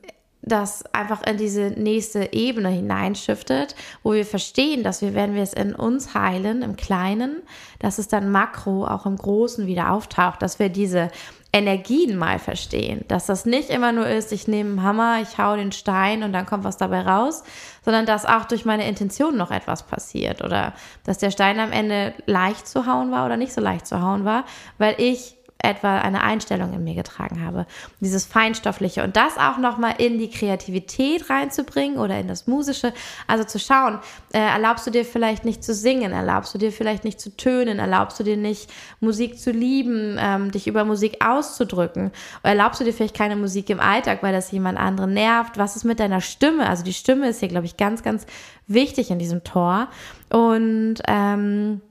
das 0.41 0.85
einfach 0.93 1.21
in 1.27 1.37
diese 1.37 1.71
nächste 1.71 2.31
Ebene 2.31 2.69
hineinschiftet, 2.69 3.75
wo 4.03 4.13
wir 4.13 4.25
verstehen, 4.25 4.83
dass 4.83 5.01
wir, 5.01 5.13
wenn 5.13 5.35
wir 5.35 5.43
es 5.43 5.53
in 5.53 5.75
uns 5.75 6.13
heilen, 6.13 6.61
im 6.61 6.77
Kleinen, 6.77 7.41
dass 7.79 7.97
es 7.97 8.07
dann 8.07 8.31
makro 8.31 8.87
auch 8.87 9.05
im 9.05 9.17
Großen 9.17 9.67
wieder 9.67 9.91
auftaucht, 9.91 10.41
dass 10.41 10.57
wir 10.57 10.69
diese 10.69 11.09
Energien 11.51 12.15
mal 12.15 12.37
verstehen, 12.37 13.03
dass 13.07 13.25
das 13.25 13.45
nicht 13.45 13.71
immer 13.71 13.91
nur 13.91 14.07
ist, 14.07 14.31
ich 14.31 14.47
nehme 14.47 14.69
einen 14.69 14.83
Hammer, 14.83 15.19
ich 15.21 15.39
hau 15.39 15.55
den 15.55 15.71
Stein 15.71 16.21
und 16.21 16.31
dann 16.31 16.45
kommt 16.45 16.63
was 16.63 16.77
dabei 16.77 17.01
raus, 17.01 17.43
sondern 17.83 18.05
dass 18.05 18.27
auch 18.27 18.45
durch 18.45 18.65
meine 18.65 18.87
Intention 18.87 19.35
noch 19.35 19.49
etwas 19.49 19.83
passiert 19.83 20.43
oder 20.43 20.73
dass 21.05 21.17
der 21.17 21.31
Stein 21.31 21.59
am 21.59 21.71
Ende 21.71 22.13
leicht 22.27 22.67
zu 22.67 22.85
hauen 22.85 23.11
war 23.11 23.25
oder 23.25 23.35
nicht 23.35 23.53
so 23.53 23.61
leicht 23.61 23.87
zu 23.87 23.99
hauen 23.99 24.25
war, 24.25 24.45
weil 24.77 24.95
ich 24.99 25.38
etwa 25.61 25.99
eine 25.99 26.23
Einstellung 26.23 26.73
in 26.73 26.83
mir 26.83 26.95
getragen 26.95 27.43
habe. 27.45 27.65
Dieses 27.99 28.25
Feinstoffliche 28.25 29.03
und 29.03 29.17
das 29.17 29.37
auch 29.37 29.57
nochmal 29.57 29.95
in 29.97 30.17
die 30.17 30.29
Kreativität 30.29 31.29
reinzubringen 31.29 31.99
oder 31.99 32.17
in 32.17 32.29
das 32.29 32.47
Musische. 32.47 32.93
Also 33.27 33.43
zu 33.43 33.59
schauen, 33.59 33.99
äh, 34.31 34.39
erlaubst 34.39 34.87
du 34.87 34.91
dir 34.91 35.03
vielleicht 35.03 35.43
nicht 35.43 35.63
zu 35.63 35.73
singen, 35.73 36.13
erlaubst 36.13 36.53
du 36.53 36.57
dir 36.57 36.71
vielleicht 36.71 37.03
nicht 37.03 37.19
zu 37.19 37.35
tönen, 37.35 37.79
erlaubst 37.79 38.19
du 38.19 38.23
dir 38.23 38.37
nicht 38.37 38.71
Musik 39.01 39.37
zu 39.37 39.51
lieben, 39.51 40.17
ähm, 40.17 40.51
dich 40.51 40.65
über 40.65 40.85
Musik 40.85 41.23
auszudrücken, 41.25 42.11
oder 42.41 42.51
erlaubst 42.51 42.79
du 42.79 42.85
dir 42.85 42.93
vielleicht 42.93 43.15
keine 43.15 43.35
Musik 43.35 43.69
im 43.69 43.81
Alltag, 43.81 44.23
weil 44.23 44.31
das 44.31 44.51
jemand 44.51 44.79
anderen 44.79 45.13
nervt. 45.13 45.57
Was 45.57 45.75
ist 45.75 45.83
mit 45.83 45.99
deiner 45.99 46.21
Stimme? 46.21 46.69
Also 46.69 46.85
die 46.85 46.93
Stimme 46.93 47.27
ist 47.27 47.41
hier, 47.41 47.49
glaube 47.49 47.65
ich, 47.65 47.75
ganz, 47.75 48.01
ganz 48.01 48.25
wichtig 48.67 49.11
in 49.11 49.19
diesem 49.19 49.43
Tor. 49.43 49.89
Und 50.29 50.95
ähm, 51.07 51.81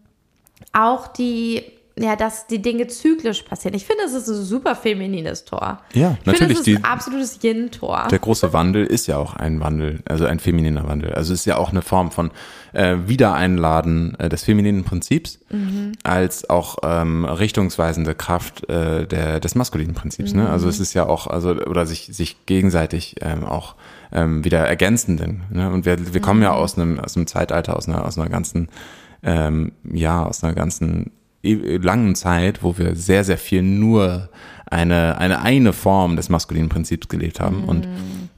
auch 0.72 1.08
die 1.08 1.77
ja, 1.98 2.16
dass 2.16 2.46
die 2.46 2.60
Dinge 2.60 2.86
zyklisch 2.86 3.42
passieren. 3.42 3.74
Ich 3.74 3.86
finde, 3.86 4.04
es 4.04 4.14
ist 4.14 4.28
ein 4.28 4.42
super 4.42 4.74
feminines 4.74 5.44
Tor. 5.44 5.80
Ja, 5.92 6.16
ich 6.20 6.26
natürlich. 6.26 6.58
Finde, 6.58 6.60
es 6.60 6.66
ist 6.68 6.76
ein 6.76 6.84
absolutes 6.84 7.38
Yin-Tor. 7.42 8.08
Der 8.10 8.18
große 8.18 8.52
Wandel 8.52 8.86
ist 8.86 9.06
ja 9.06 9.16
auch 9.16 9.34
ein 9.34 9.60
Wandel, 9.60 10.00
also 10.04 10.24
ein 10.26 10.38
femininer 10.38 10.86
Wandel. 10.86 11.12
Also 11.12 11.32
es 11.32 11.40
ist 11.40 11.46
ja 11.46 11.56
auch 11.56 11.70
eine 11.70 11.82
Form 11.82 12.10
von 12.10 12.30
äh, 12.72 12.96
Wiedereinladen 13.06 14.18
äh, 14.18 14.28
des 14.28 14.44
femininen 14.44 14.84
Prinzips 14.84 15.40
mhm. 15.50 15.92
als 16.02 16.48
auch 16.48 16.78
ähm, 16.82 17.24
richtungsweisende 17.24 18.14
Kraft 18.14 18.68
äh, 18.68 19.06
der, 19.06 19.40
des 19.40 19.54
maskulinen 19.54 19.94
Prinzips. 19.94 20.32
Mhm. 20.32 20.42
Ne? 20.42 20.48
Also 20.50 20.68
es 20.68 20.80
ist 20.80 20.94
ja 20.94 21.06
auch, 21.06 21.26
also 21.26 21.50
oder 21.50 21.86
sich, 21.86 22.08
sich 22.12 22.46
gegenseitig 22.46 23.16
ähm, 23.20 23.44
auch 23.44 23.74
ähm, 24.12 24.44
wieder 24.44 24.60
ergänzenden. 24.60 25.42
Ne? 25.50 25.70
Und 25.70 25.84
wir, 25.84 26.12
wir 26.14 26.20
kommen 26.20 26.40
mhm. 26.40 26.44
ja 26.44 26.52
aus 26.52 26.76
einem, 26.76 27.00
aus 27.00 27.16
einem 27.16 27.26
Zeitalter, 27.26 27.76
aus 27.76 27.88
einer, 27.88 28.04
aus 28.04 28.18
einer 28.18 28.28
ganzen 28.28 28.68
ähm, 29.22 29.72
ja, 29.82 30.24
aus 30.24 30.44
einer 30.44 30.54
ganzen 30.54 31.10
langen 31.42 32.14
Zeit, 32.14 32.62
wo 32.62 32.78
wir 32.78 32.94
sehr, 32.96 33.24
sehr 33.24 33.38
viel 33.38 33.62
nur 33.62 34.28
eine, 34.66 35.18
eine 35.18 35.40
eine 35.40 35.72
Form 35.72 36.16
des 36.16 36.28
maskulinen 36.28 36.68
Prinzips 36.68 37.08
gelebt 37.08 37.40
haben 37.40 37.64
mm. 37.64 37.68
und 37.68 37.88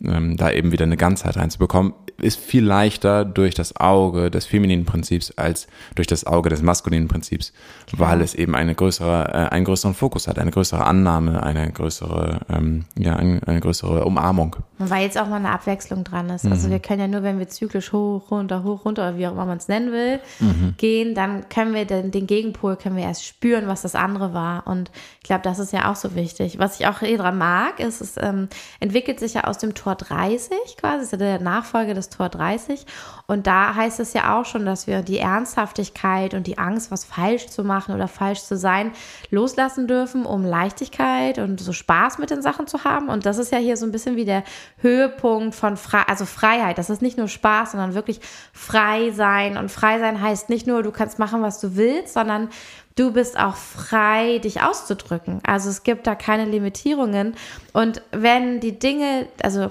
ähm, 0.04 0.36
da 0.36 0.50
eben 0.52 0.70
wieder 0.70 0.84
eine 0.84 0.96
Ganzheit 0.96 1.36
reinzubekommen, 1.36 1.92
ist 2.22 2.38
viel 2.38 2.64
leichter 2.64 3.24
durch 3.24 3.54
das 3.54 3.76
Auge 3.76 4.30
des 4.30 4.46
femininen 4.46 4.86
Prinzips 4.86 5.32
als 5.32 5.66
durch 5.94 6.06
das 6.06 6.26
Auge 6.26 6.48
des 6.48 6.62
maskulinen 6.62 7.08
Prinzips, 7.08 7.52
weil 7.96 8.20
es 8.20 8.34
eben 8.34 8.54
eine 8.54 8.74
größere, 8.74 9.28
äh, 9.28 9.54
einen 9.54 9.64
größeren 9.64 9.94
Fokus 9.94 10.28
hat, 10.28 10.38
eine 10.38 10.50
größere 10.50 10.84
Annahme, 10.84 11.42
eine 11.42 11.70
größere, 11.70 12.40
ähm, 12.48 12.84
ja, 12.96 13.16
eine, 13.16 13.40
eine 13.46 13.60
größere 13.60 14.04
Umarmung. 14.04 14.56
weil 14.78 15.02
jetzt 15.02 15.18
auch 15.18 15.28
mal 15.28 15.36
eine 15.36 15.50
Abwechslung 15.50 16.04
dran 16.04 16.26
ist. 16.26 16.44
Also 16.44 16.48
mhm. 16.48 16.60
Also 16.60 16.70
wir 16.70 16.78
können 16.80 17.00
ja 17.00 17.08
nur, 17.08 17.22
wenn 17.22 17.38
wir 17.38 17.48
zyklisch 17.48 17.92
hoch, 17.92 18.30
runter, 18.30 18.62
hoch, 18.64 18.84
runter, 18.84 19.08
oder 19.08 19.16
wie 19.16 19.26
auch 19.26 19.32
immer 19.32 19.46
man 19.46 19.56
es 19.56 19.68
nennen 19.68 19.92
will, 19.92 20.20
mhm. 20.40 20.74
gehen, 20.76 21.14
dann 21.14 21.48
können 21.48 21.74
wir 21.74 21.86
den, 21.86 22.10
den 22.10 22.26
Gegenpol, 22.26 22.76
können 22.76 22.96
wir 22.96 23.04
erst 23.04 23.24
spüren, 23.24 23.66
was 23.66 23.80
das 23.80 23.94
andere 23.94 24.34
war. 24.34 24.66
Und 24.66 24.90
ich 25.20 25.24
glaube, 25.24 25.42
das 25.42 25.58
ist 25.58 25.72
ja 25.72 25.90
auch 25.90 25.96
so 25.96 26.14
wichtig. 26.14 26.58
Was 26.58 26.78
ich 26.78 26.86
auch 26.86 27.00
eh 27.00 27.16
dran 27.16 27.38
mag, 27.38 27.80
ist, 27.80 28.02
es 28.02 28.16
ähm, 28.18 28.48
entwickelt 28.78 29.20
sich 29.20 29.34
ja 29.34 29.44
aus 29.44 29.56
dem 29.56 29.72
Tor 29.72 29.94
30 29.94 30.50
quasi, 30.76 31.04
ist 31.04 31.12
ja 31.12 31.18
der 31.18 31.40
Nachfolger 31.40 31.94
des 31.94 32.09
Tor 32.10 32.28
30. 32.28 32.84
Und 33.26 33.46
da 33.46 33.74
heißt 33.74 34.00
es 34.00 34.12
ja 34.12 34.38
auch 34.38 34.44
schon, 34.44 34.66
dass 34.66 34.86
wir 34.86 35.02
die 35.02 35.18
Ernsthaftigkeit 35.18 36.34
und 36.34 36.46
die 36.46 36.58
Angst, 36.58 36.90
was 36.90 37.04
falsch 37.04 37.46
zu 37.46 37.64
machen 37.64 37.94
oder 37.94 38.08
falsch 38.08 38.42
zu 38.42 38.56
sein, 38.56 38.92
loslassen 39.30 39.86
dürfen, 39.86 40.26
um 40.26 40.44
Leichtigkeit 40.44 41.38
und 41.38 41.60
so 41.60 41.72
Spaß 41.72 42.18
mit 42.18 42.30
den 42.30 42.42
Sachen 42.42 42.66
zu 42.66 42.84
haben. 42.84 43.08
Und 43.08 43.26
das 43.26 43.38
ist 43.38 43.52
ja 43.52 43.58
hier 43.58 43.76
so 43.76 43.86
ein 43.86 43.92
bisschen 43.92 44.16
wie 44.16 44.24
der 44.24 44.42
Höhepunkt 44.78 45.54
von 45.54 45.76
Fre 45.76 46.08
also 46.08 46.26
Freiheit. 46.26 46.78
Das 46.78 46.90
ist 46.90 47.02
nicht 47.02 47.18
nur 47.18 47.28
Spaß, 47.28 47.72
sondern 47.72 47.94
wirklich 47.94 48.20
frei 48.52 49.10
sein. 49.12 49.56
Und 49.56 49.70
frei 49.70 49.98
sein 49.98 50.20
heißt 50.20 50.48
nicht 50.48 50.66
nur, 50.66 50.82
du 50.82 50.90
kannst 50.90 51.18
machen, 51.18 51.42
was 51.42 51.60
du 51.60 51.76
willst, 51.76 52.14
sondern 52.14 52.48
du 52.96 53.12
bist 53.12 53.38
auch 53.38 53.56
frei, 53.56 54.38
dich 54.38 54.62
auszudrücken. 54.62 55.40
Also 55.44 55.70
es 55.70 55.82
gibt 55.82 56.06
da 56.06 56.14
keine 56.14 56.44
Limitierungen. 56.44 57.34
Und 57.72 58.02
wenn 58.10 58.60
die 58.60 58.78
Dinge, 58.78 59.26
also 59.42 59.70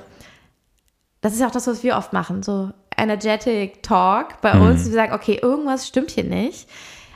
das 1.22 1.34
ist 1.34 1.40
ja 1.40 1.48
auch 1.48 1.52
das, 1.52 1.68
was 1.68 1.84
wir 1.84 1.98
oft 1.98 2.14
machen, 2.14 2.44
so 2.44 2.72
energetic 2.98 3.84
Talk 3.84 4.42
bei 4.42 4.54
mhm. 4.54 4.62
uns. 4.62 4.86
Wir 4.86 4.94
sagen, 4.94 5.14
okay, 5.14 5.40
irgendwas 5.42 5.88
stimmt 5.88 6.12
hier 6.12 6.24
nicht. 6.24 6.70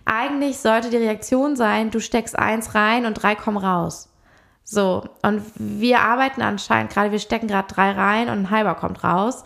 Eigentlich 0.05 0.57
sollte 0.57 0.89
die 0.89 0.97
Reaktion 0.97 1.55
sein, 1.55 1.91
du 1.91 1.99
steckst 1.99 2.37
eins 2.37 2.75
rein 2.75 3.05
und 3.05 3.13
drei 3.15 3.35
kommen 3.35 3.57
raus. 3.57 4.09
So, 4.65 5.03
und 5.21 5.43
wir 5.55 5.99
arbeiten 5.99 6.41
anscheinend 6.41 6.91
gerade, 6.91 7.11
wir 7.11 7.19
stecken 7.19 7.47
gerade 7.47 7.73
drei 7.73 7.91
rein 7.91 8.29
und 8.29 8.39
ein 8.39 8.49
halber 8.49 8.75
kommt 8.75 9.03
raus 9.03 9.43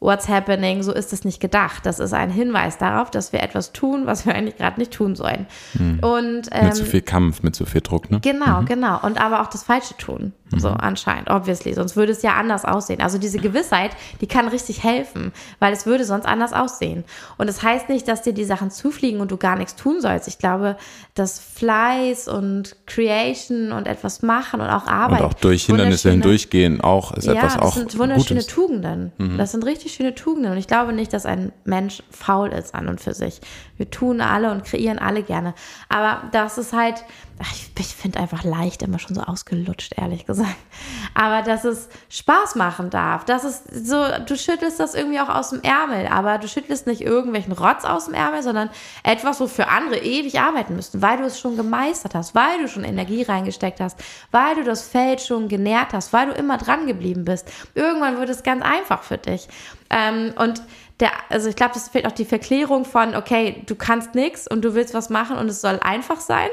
what's 0.00 0.28
happening, 0.28 0.82
so 0.82 0.92
ist 0.92 1.12
es 1.12 1.24
nicht 1.24 1.40
gedacht. 1.40 1.84
Das 1.84 1.98
ist 1.98 2.14
ein 2.14 2.30
Hinweis 2.30 2.78
darauf, 2.78 3.10
dass 3.10 3.32
wir 3.32 3.42
etwas 3.42 3.72
tun, 3.72 4.06
was 4.06 4.26
wir 4.26 4.34
eigentlich 4.34 4.56
gerade 4.56 4.80
nicht 4.80 4.92
tun 4.92 5.14
sollen. 5.14 5.46
Mhm. 5.74 6.00
Und, 6.00 6.48
ähm, 6.52 6.64
mit 6.64 6.74
zu 6.74 6.86
viel 6.86 7.02
Kampf, 7.02 7.42
mit 7.42 7.54
zu 7.54 7.66
viel 7.66 7.82
Druck, 7.82 8.10
ne? 8.10 8.18
Genau, 8.20 8.62
mhm. 8.62 8.66
genau. 8.66 8.98
Und 9.02 9.20
aber 9.20 9.42
auch 9.42 9.48
das 9.48 9.62
Falsche 9.62 9.96
tun. 9.96 10.32
Mhm. 10.50 10.58
So 10.58 10.68
anscheinend, 10.68 11.30
obviously. 11.30 11.74
Sonst 11.74 11.96
würde 11.96 12.12
es 12.12 12.22
ja 12.22 12.32
anders 12.34 12.64
aussehen. 12.64 13.00
Also 13.00 13.18
diese 13.18 13.38
Gewissheit, 13.38 13.92
die 14.20 14.26
kann 14.26 14.48
richtig 14.48 14.82
helfen, 14.82 15.32
weil 15.58 15.72
es 15.72 15.86
würde 15.86 16.04
sonst 16.04 16.26
anders 16.26 16.52
aussehen. 16.52 17.04
Und 17.38 17.46
das 17.46 17.62
heißt 17.62 17.88
nicht, 17.88 18.08
dass 18.08 18.22
dir 18.22 18.32
die 18.32 18.44
Sachen 18.44 18.70
zufliegen 18.70 19.20
und 19.20 19.30
du 19.30 19.36
gar 19.36 19.56
nichts 19.56 19.76
tun 19.76 20.00
sollst. 20.00 20.28
Ich 20.28 20.38
glaube, 20.38 20.76
dass 21.14 21.38
Fleiß 21.38 22.28
und 22.28 22.76
Creation 22.86 23.72
und 23.72 23.86
etwas 23.86 24.22
machen 24.22 24.60
und 24.60 24.68
auch 24.68 24.86
Arbeit. 24.86 25.20
Und 25.20 25.26
auch 25.26 25.34
durch 25.34 25.66
Hindernisse 25.66 26.10
hindurchgehen 26.10 26.80
auch 26.80 27.12
ist 27.12 27.26
ja, 27.26 27.34
etwas 27.34 27.58
auch. 27.58 27.64
Das 27.66 27.74
sind 27.74 27.98
wunderschöne 27.98 28.40
Gutes. 28.40 28.46
Tugenden. 28.46 29.12
Mhm. 29.18 29.38
Das 29.38 29.52
sind 29.52 29.64
richtig 29.64 29.89
schöne 29.94 30.14
Tugenden. 30.14 30.52
Und 30.52 30.58
ich 30.58 30.66
glaube 30.66 30.92
nicht, 30.92 31.12
dass 31.12 31.26
ein 31.26 31.52
Mensch 31.64 32.02
faul 32.10 32.50
ist 32.50 32.74
an 32.74 32.88
und 32.88 33.00
für 33.00 33.14
sich. 33.14 33.40
Wir 33.76 33.90
tun 33.90 34.20
alle 34.20 34.50
und 34.50 34.64
kreieren 34.64 34.98
alle 34.98 35.22
gerne. 35.22 35.54
Aber 35.88 36.28
das 36.32 36.58
ist 36.58 36.72
halt, 36.72 37.04
ich, 37.40 37.70
ich 37.78 37.94
finde 37.94 38.20
einfach 38.20 38.44
leicht 38.44 38.82
immer 38.82 38.98
schon 38.98 39.14
so 39.14 39.22
ausgelutscht, 39.22 39.94
ehrlich 39.96 40.26
gesagt. 40.26 40.56
Aber 41.14 41.42
dass 41.42 41.64
es 41.64 41.88
Spaß 42.10 42.54
machen 42.54 42.90
darf, 42.90 43.24
dass 43.24 43.44
es 43.44 43.64
so, 43.64 44.04
du 44.26 44.36
schüttelst 44.36 44.78
das 44.78 44.94
irgendwie 44.94 45.20
auch 45.20 45.28
aus 45.28 45.50
dem 45.50 45.62
Ärmel, 45.62 46.06
aber 46.06 46.38
du 46.38 46.48
schüttelst 46.48 46.86
nicht 46.86 47.00
irgendwelchen 47.00 47.52
Rotz 47.52 47.84
aus 47.84 48.06
dem 48.06 48.14
Ärmel, 48.14 48.42
sondern 48.42 48.70
etwas, 49.02 49.40
wofür 49.40 49.70
andere 49.70 49.98
ewig 49.98 50.40
arbeiten 50.40 50.76
müssten, 50.76 51.00
weil 51.00 51.16
du 51.18 51.24
es 51.24 51.40
schon 51.40 51.56
gemeistert 51.56 52.14
hast, 52.14 52.34
weil 52.34 52.58
du 52.60 52.68
schon 52.68 52.84
Energie 52.84 53.22
reingesteckt 53.22 53.80
hast, 53.80 53.98
weil 54.30 54.56
du 54.56 54.64
das 54.64 54.86
Feld 54.86 55.20
schon 55.20 55.48
genährt 55.48 55.92
hast, 55.92 56.12
weil 56.12 56.26
du 56.26 56.32
immer 56.32 56.58
dran 56.58 56.86
geblieben 56.86 57.24
bist. 57.24 57.50
Irgendwann 57.74 58.18
wird 58.18 58.28
es 58.28 58.42
ganz 58.42 58.62
einfach 58.62 59.02
für 59.02 59.18
dich. 59.18 59.48
Ähm, 59.88 60.34
und 60.36 60.62
der, 61.00 61.10
also 61.28 61.48
ich 61.48 61.56
glaube, 61.56 61.74
das 61.74 61.88
fehlt 61.88 62.06
auch 62.06 62.12
die 62.12 62.24
Verklärung 62.24 62.84
von, 62.84 63.16
okay, 63.16 63.62
du 63.66 63.74
kannst 63.74 64.14
nichts 64.14 64.46
und 64.46 64.62
du 64.62 64.74
willst 64.74 64.94
was 64.94 65.08
machen 65.08 65.36
und 65.36 65.48
es 65.48 65.60
soll 65.60 65.78
einfach 65.80 66.20
sein. 66.20 66.48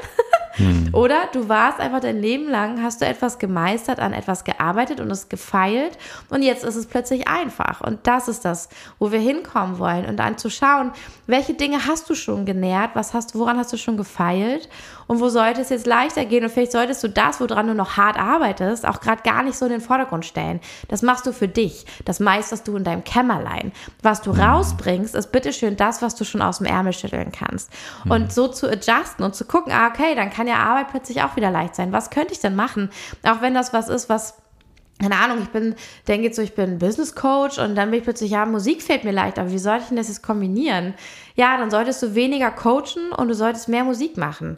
Mhm. 0.56 0.88
Oder 0.92 1.28
du 1.32 1.48
warst 1.48 1.78
einfach 1.80 2.00
dein 2.00 2.20
Leben 2.20 2.48
lang, 2.48 2.82
hast 2.82 3.00
du 3.00 3.06
etwas 3.06 3.38
gemeistert, 3.38 4.00
an 4.00 4.12
etwas 4.12 4.44
gearbeitet 4.44 5.00
und 5.00 5.10
es 5.10 5.28
gefeilt 5.28 5.98
und 6.30 6.42
jetzt 6.42 6.64
ist 6.64 6.76
es 6.76 6.86
plötzlich 6.86 7.28
einfach. 7.28 7.80
Und 7.82 8.06
das 8.06 8.28
ist 8.28 8.44
das, 8.44 8.68
wo 8.98 9.12
wir 9.12 9.20
hinkommen 9.20 9.78
wollen 9.78 10.06
und 10.06 10.16
dann 10.16 10.38
zu 10.38 10.50
schauen, 10.50 10.92
welche 11.26 11.54
Dinge 11.54 11.86
hast 11.86 12.08
du 12.08 12.14
schon 12.14 12.46
genährt, 12.46 12.92
was 12.94 13.12
hast, 13.14 13.34
woran 13.34 13.58
hast 13.58 13.72
du 13.72 13.76
schon 13.76 13.96
gefeilt 13.96 14.68
und 15.08 15.20
wo 15.20 15.28
sollte 15.28 15.62
es 15.62 15.70
jetzt 15.70 15.86
leichter 15.86 16.24
gehen 16.24 16.44
und 16.44 16.50
vielleicht 16.50 16.72
solltest 16.72 17.02
du 17.02 17.08
das, 17.08 17.40
woran 17.40 17.66
du 17.66 17.74
noch 17.74 17.96
hart 17.96 18.18
arbeitest, 18.18 18.86
auch 18.86 19.00
gerade 19.00 19.22
gar 19.22 19.42
nicht 19.42 19.58
so 19.58 19.64
in 19.64 19.72
den 19.72 19.80
Vordergrund 19.80 20.24
stellen. 20.24 20.60
Das 20.86 21.02
machst 21.02 21.26
du 21.26 21.32
für 21.32 21.48
dich, 21.48 21.86
das 22.04 22.20
meisterst 22.20 22.68
du 22.68 22.76
in 22.76 22.84
deinem 22.84 23.02
Kämmerlein. 23.02 23.72
Was 24.02 24.22
du 24.22 24.30
rausbringst, 24.30 25.14
ist 25.16 25.32
bitteschön 25.32 25.76
das, 25.76 26.02
was 26.02 26.14
du 26.14 26.24
schon 26.24 26.42
aus 26.42 26.58
dem 26.58 26.66
Ärmel 26.66 26.92
schütteln 26.92 27.32
kannst. 27.32 27.72
Mhm. 28.04 28.10
Und 28.10 28.32
so 28.32 28.48
zu 28.48 28.70
adjusten 28.70 29.24
und 29.24 29.34
zu 29.34 29.46
gucken, 29.46 29.72
ah, 29.72 29.88
okay, 29.88 30.14
dann 30.14 30.30
kann 30.30 30.46
ja 30.46 30.56
Arbeit 30.56 30.88
plötzlich 30.90 31.22
auch 31.22 31.34
wieder 31.36 31.50
leicht 31.50 31.74
sein. 31.74 31.90
Was 31.90 32.10
könnte 32.10 32.34
ich 32.34 32.40
denn 32.40 32.54
machen? 32.54 32.90
Auch 33.24 33.40
wenn 33.40 33.54
das 33.54 33.72
was 33.72 33.88
ist, 33.88 34.08
was 34.08 34.34
keine 35.00 35.14
Ahnung, 35.14 35.38
ich 35.40 35.50
bin, 35.50 35.76
denke 36.08 36.26
jetzt 36.26 36.34
so, 36.34 36.42
ich 36.42 36.56
bin 36.56 36.80
Business 36.80 37.14
Coach 37.14 37.58
und 37.58 37.76
dann 37.76 37.90
bin 37.90 38.00
ich 38.00 38.04
plötzlich, 38.04 38.32
ja, 38.32 38.44
Musik 38.44 38.82
fällt 38.82 39.04
mir 39.04 39.12
leicht, 39.12 39.38
aber 39.38 39.52
wie 39.52 39.58
soll 39.58 39.78
ich 39.78 39.84
denn 39.84 39.96
das 39.96 40.08
jetzt 40.08 40.24
kombinieren? 40.24 40.94
Ja, 41.36 41.56
dann 41.56 41.70
solltest 41.70 42.02
du 42.02 42.16
weniger 42.16 42.50
coachen 42.50 43.12
und 43.16 43.28
du 43.28 43.34
solltest 43.34 43.68
mehr 43.68 43.84
Musik 43.84 44.16
machen 44.16 44.56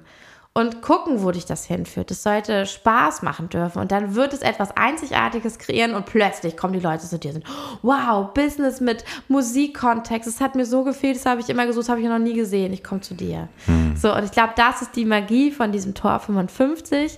und 0.52 0.82
gucken, 0.82 1.22
wo 1.22 1.30
dich 1.30 1.46
das 1.46 1.64
hinführt. 1.64 2.10
Es 2.10 2.24
sollte 2.24 2.66
Spaß 2.66 3.22
machen 3.22 3.48
dürfen 3.48 3.78
und 3.78 3.92
dann 3.92 4.16
wird 4.16 4.32
es 4.32 4.42
etwas 4.42 4.76
Einzigartiges 4.76 5.58
kreieren 5.58 5.94
und 5.94 6.06
plötzlich 6.06 6.56
kommen 6.56 6.72
die 6.72 6.80
Leute 6.80 7.06
zu 7.06 7.18
dir 7.18 7.28
und 7.28 7.34
sind, 7.34 7.46
wow, 7.82 8.32
Business 8.34 8.80
mit 8.80 9.04
Musikkontext, 9.28 10.28
es 10.28 10.40
hat 10.40 10.56
mir 10.56 10.66
so 10.66 10.82
gefehlt, 10.82 11.16
das 11.16 11.26
habe 11.26 11.40
ich 11.40 11.48
immer 11.48 11.66
gesucht, 11.66 11.88
habe 11.88 12.00
ich 12.00 12.08
noch 12.08 12.18
nie 12.18 12.34
gesehen, 12.34 12.72
ich 12.72 12.82
komme 12.82 13.00
zu 13.00 13.14
dir. 13.14 13.48
Hm. 13.66 13.96
So, 13.96 14.14
und 14.14 14.24
ich 14.24 14.32
glaube, 14.32 14.54
das 14.56 14.82
ist 14.82 14.96
die 14.96 15.04
Magie 15.04 15.52
von 15.52 15.70
diesem 15.70 15.94
Tor 15.94 16.18
55. 16.18 17.16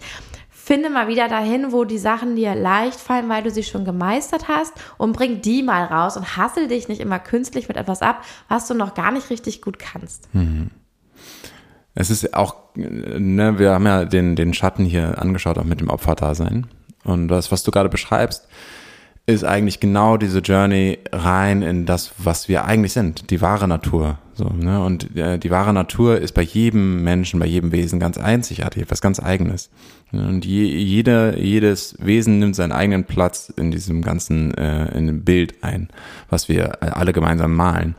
Finde 0.50 0.90
mal 0.90 1.08
wieder 1.08 1.26
dahin, 1.26 1.72
wo 1.72 1.84
die 1.84 1.98
Sachen 1.98 2.36
dir 2.36 2.54
leicht 2.54 3.00
fallen, 3.00 3.28
weil 3.28 3.42
du 3.42 3.50
sie 3.50 3.64
schon 3.64 3.84
gemeistert 3.84 4.46
hast 4.46 4.74
und 4.98 5.12
bring 5.12 5.40
die 5.40 5.62
mal 5.62 5.84
raus 5.84 6.16
und 6.16 6.36
hassel 6.36 6.68
dich 6.68 6.86
nicht 6.86 7.00
immer 7.00 7.18
künstlich 7.18 7.66
mit 7.66 7.76
etwas 7.76 8.02
ab, 8.02 8.22
was 8.48 8.68
du 8.68 8.74
noch 8.74 8.94
gar 8.94 9.10
nicht 9.10 9.30
richtig 9.30 9.62
gut 9.62 9.78
kannst. 9.78 10.32
Mhm. 10.34 10.70
Es 11.94 12.10
ist 12.10 12.34
auch, 12.34 12.56
ne, 12.74 13.58
wir 13.58 13.72
haben 13.72 13.86
ja 13.86 14.04
den, 14.04 14.36
den 14.36 14.54
Schatten 14.54 14.84
hier 14.84 15.20
angeschaut, 15.20 15.58
auch 15.58 15.64
mit 15.64 15.80
dem 15.80 15.90
Opferdasein. 15.90 16.66
Und 17.04 17.28
das, 17.28 17.52
was 17.52 17.62
du 17.62 17.70
gerade 17.70 17.88
beschreibst, 17.88 18.48
ist 19.26 19.44
eigentlich 19.44 19.78
genau 19.78 20.16
diese 20.16 20.40
Journey 20.40 20.98
rein 21.12 21.62
in 21.62 21.86
das, 21.86 22.12
was 22.18 22.48
wir 22.48 22.64
eigentlich 22.64 22.92
sind, 22.92 23.30
die 23.30 23.40
wahre 23.40 23.68
Natur. 23.68 24.18
So, 24.34 24.48
ne? 24.48 24.82
Und 24.82 25.16
äh, 25.16 25.38
die 25.38 25.50
wahre 25.50 25.72
Natur 25.72 26.18
ist 26.18 26.32
bei 26.32 26.42
jedem 26.42 27.04
Menschen, 27.04 27.38
bei 27.38 27.46
jedem 27.46 27.70
Wesen 27.70 28.00
ganz 28.00 28.18
einzigartig, 28.18 28.82
etwas 28.82 29.00
ganz 29.00 29.20
Eigenes. 29.20 29.70
Und 30.10 30.44
je, 30.44 30.64
jeder, 30.64 31.38
jedes 31.38 31.96
Wesen 32.00 32.40
nimmt 32.40 32.56
seinen 32.56 32.72
eigenen 32.72 33.04
Platz 33.04 33.52
in 33.56 33.70
diesem 33.70 34.02
ganzen 34.02 34.54
äh, 34.54 34.96
in 34.96 35.06
dem 35.06 35.24
Bild 35.24 35.62
ein, 35.62 35.88
was 36.28 36.48
wir 36.48 36.82
alle 36.82 37.12
gemeinsam 37.12 37.54
malen. 37.54 37.94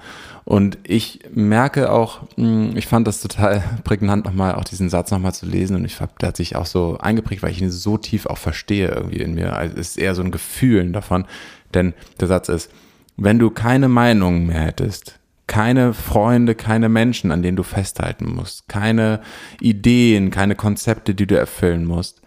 Und 0.45 0.77
ich 0.83 1.19
merke 1.33 1.91
auch, 1.91 2.21
hm, 2.35 2.75
ich 2.75 2.87
fand 2.87 3.07
das 3.07 3.21
total 3.21 3.63
prägnant, 3.83 4.25
nochmal 4.25 4.55
auch 4.55 4.63
diesen 4.63 4.89
Satz 4.89 5.11
nochmal 5.11 5.33
zu 5.33 5.45
lesen. 5.45 5.75
Und 5.75 5.85
ich 5.85 6.01
habe, 6.01 6.13
der 6.19 6.29
hat 6.29 6.37
sich 6.37 6.55
auch 6.55 6.65
so 6.65 6.97
eingeprägt, 6.97 7.43
weil 7.43 7.51
ich 7.51 7.61
ihn 7.61 7.71
so 7.71 7.97
tief 7.97 8.25
auch 8.25 8.37
verstehe 8.37 8.89
irgendwie 8.89 9.21
in 9.21 9.33
mir. 9.35 9.55
Also 9.55 9.77
es 9.77 9.89
ist 9.91 9.97
eher 9.97 10.15
so 10.15 10.21
ein 10.21 10.31
Gefühlen 10.31 10.93
davon. 10.93 11.25
Denn 11.73 11.93
der 12.19 12.27
Satz 12.27 12.49
ist, 12.49 12.71
wenn 13.17 13.39
du 13.39 13.49
keine 13.49 13.87
Meinung 13.87 14.45
mehr 14.47 14.61
hättest, 14.61 15.19
keine 15.47 15.93
Freunde, 15.93 16.55
keine 16.55 16.89
Menschen, 16.89 17.31
an 17.31 17.43
denen 17.43 17.57
du 17.57 17.63
festhalten 17.63 18.33
musst, 18.33 18.67
keine 18.69 19.21
Ideen, 19.59 20.31
keine 20.31 20.55
Konzepte, 20.55 21.15
die 21.15 21.27
du 21.27 21.37
erfüllen 21.37 21.85
musst, 21.85 22.21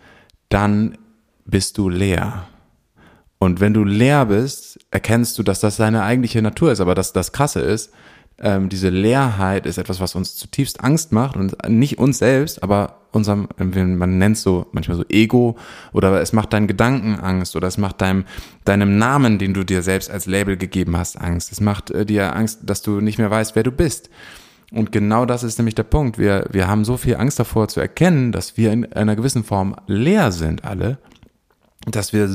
dann 0.48 0.96
bist 1.44 1.78
du 1.78 1.88
leer. 1.88 2.46
Und 3.46 3.60
wenn 3.60 3.72
du 3.72 3.84
leer 3.84 4.26
bist, 4.26 4.78
erkennst 4.90 5.38
du, 5.38 5.44
dass 5.44 5.60
das 5.60 5.76
deine 5.76 6.02
eigentliche 6.02 6.42
Natur 6.42 6.72
ist. 6.72 6.80
Aber 6.80 6.96
dass 6.96 7.12
das 7.12 7.32
Krasse 7.32 7.60
ist, 7.60 7.92
ähm, 8.38 8.68
diese 8.68 8.90
Leerheit 8.90 9.66
ist 9.66 9.78
etwas, 9.78 10.00
was 10.00 10.14
uns 10.14 10.36
zutiefst 10.36 10.82
Angst 10.82 11.12
macht 11.12 11.36
und 11.36 11.56
nicht 11.68 11.98
uns 11.98 12.18
selbst, 12.18 12.62
aber 12.62 12.98
unserem, 13.12 13.48
man 13.56 14.18
nennt 14.18 14.36
es 14.36 14.42
so 14.42 14.66
manchmal 14.72 14.98
so 14.98 15.04
Ego 15.08 15.56
oder 15.92 16.20
es 16.20 16.34
macht 16.34 16.52
deinen 16.52 16.66
Gedanken 16.66 17.18
Angst 17.18 17.56
oder 17.56 17.68
es 17.68 17.78
macht 17.78 18.02
deinem, 18.02 18.24
deinem 18.64 18.98
Namen, 18.98 19.38
den 19.38 19.54
du 19.54 19.64
dir 19.64 19.82
selbst 19.82 20.10
als 20.10 20.26
Label 20.26 20.58
gegeben 20.58 20.96
hast, 20.96 21.18
Angst. 21.18 21.50
Es 21.50 21.60
macht 21.60 21.92
äh, 21.92 22.04
dir 22.04 22.36
Angst, 22.36 22.60
dass 22.64 22.82
du 22.82 23.00
nicht 23.00 23.16
mehr 23.18 23.30
weißt, 23.30 23.54
wer 23.54 23.62
du 23.62 23.70
bist. 23.70 24.10
Und 24.72 24.90
genau 24.90 25.24
das 25.24 25.44
ist 25.44 25.56
nämlich 25.58 25.76
der 25.76 25.84
Punkt. 25.84 26.18
Wir, 26.18 26.46
wir 26.50 26.66
haben 26.66 26.84
so 26.84 26.96
viel 26.96 27.16
Angst 27.16 27.38
davor 27.38 27.68
zu 27.68 27.80
erkennen, 27.80 28.32
dass 28.32 28.56
wir 28.56 28.72
in 28.72 28.92
einer 28.92 29.14
gewissen 29.14 29.44
Form 29.44 29.76
leer 29.86 30.32
sind 30.32 30.64
alle, 30.64 30.98
dass 31.86 32.12
wir 32.12 32.28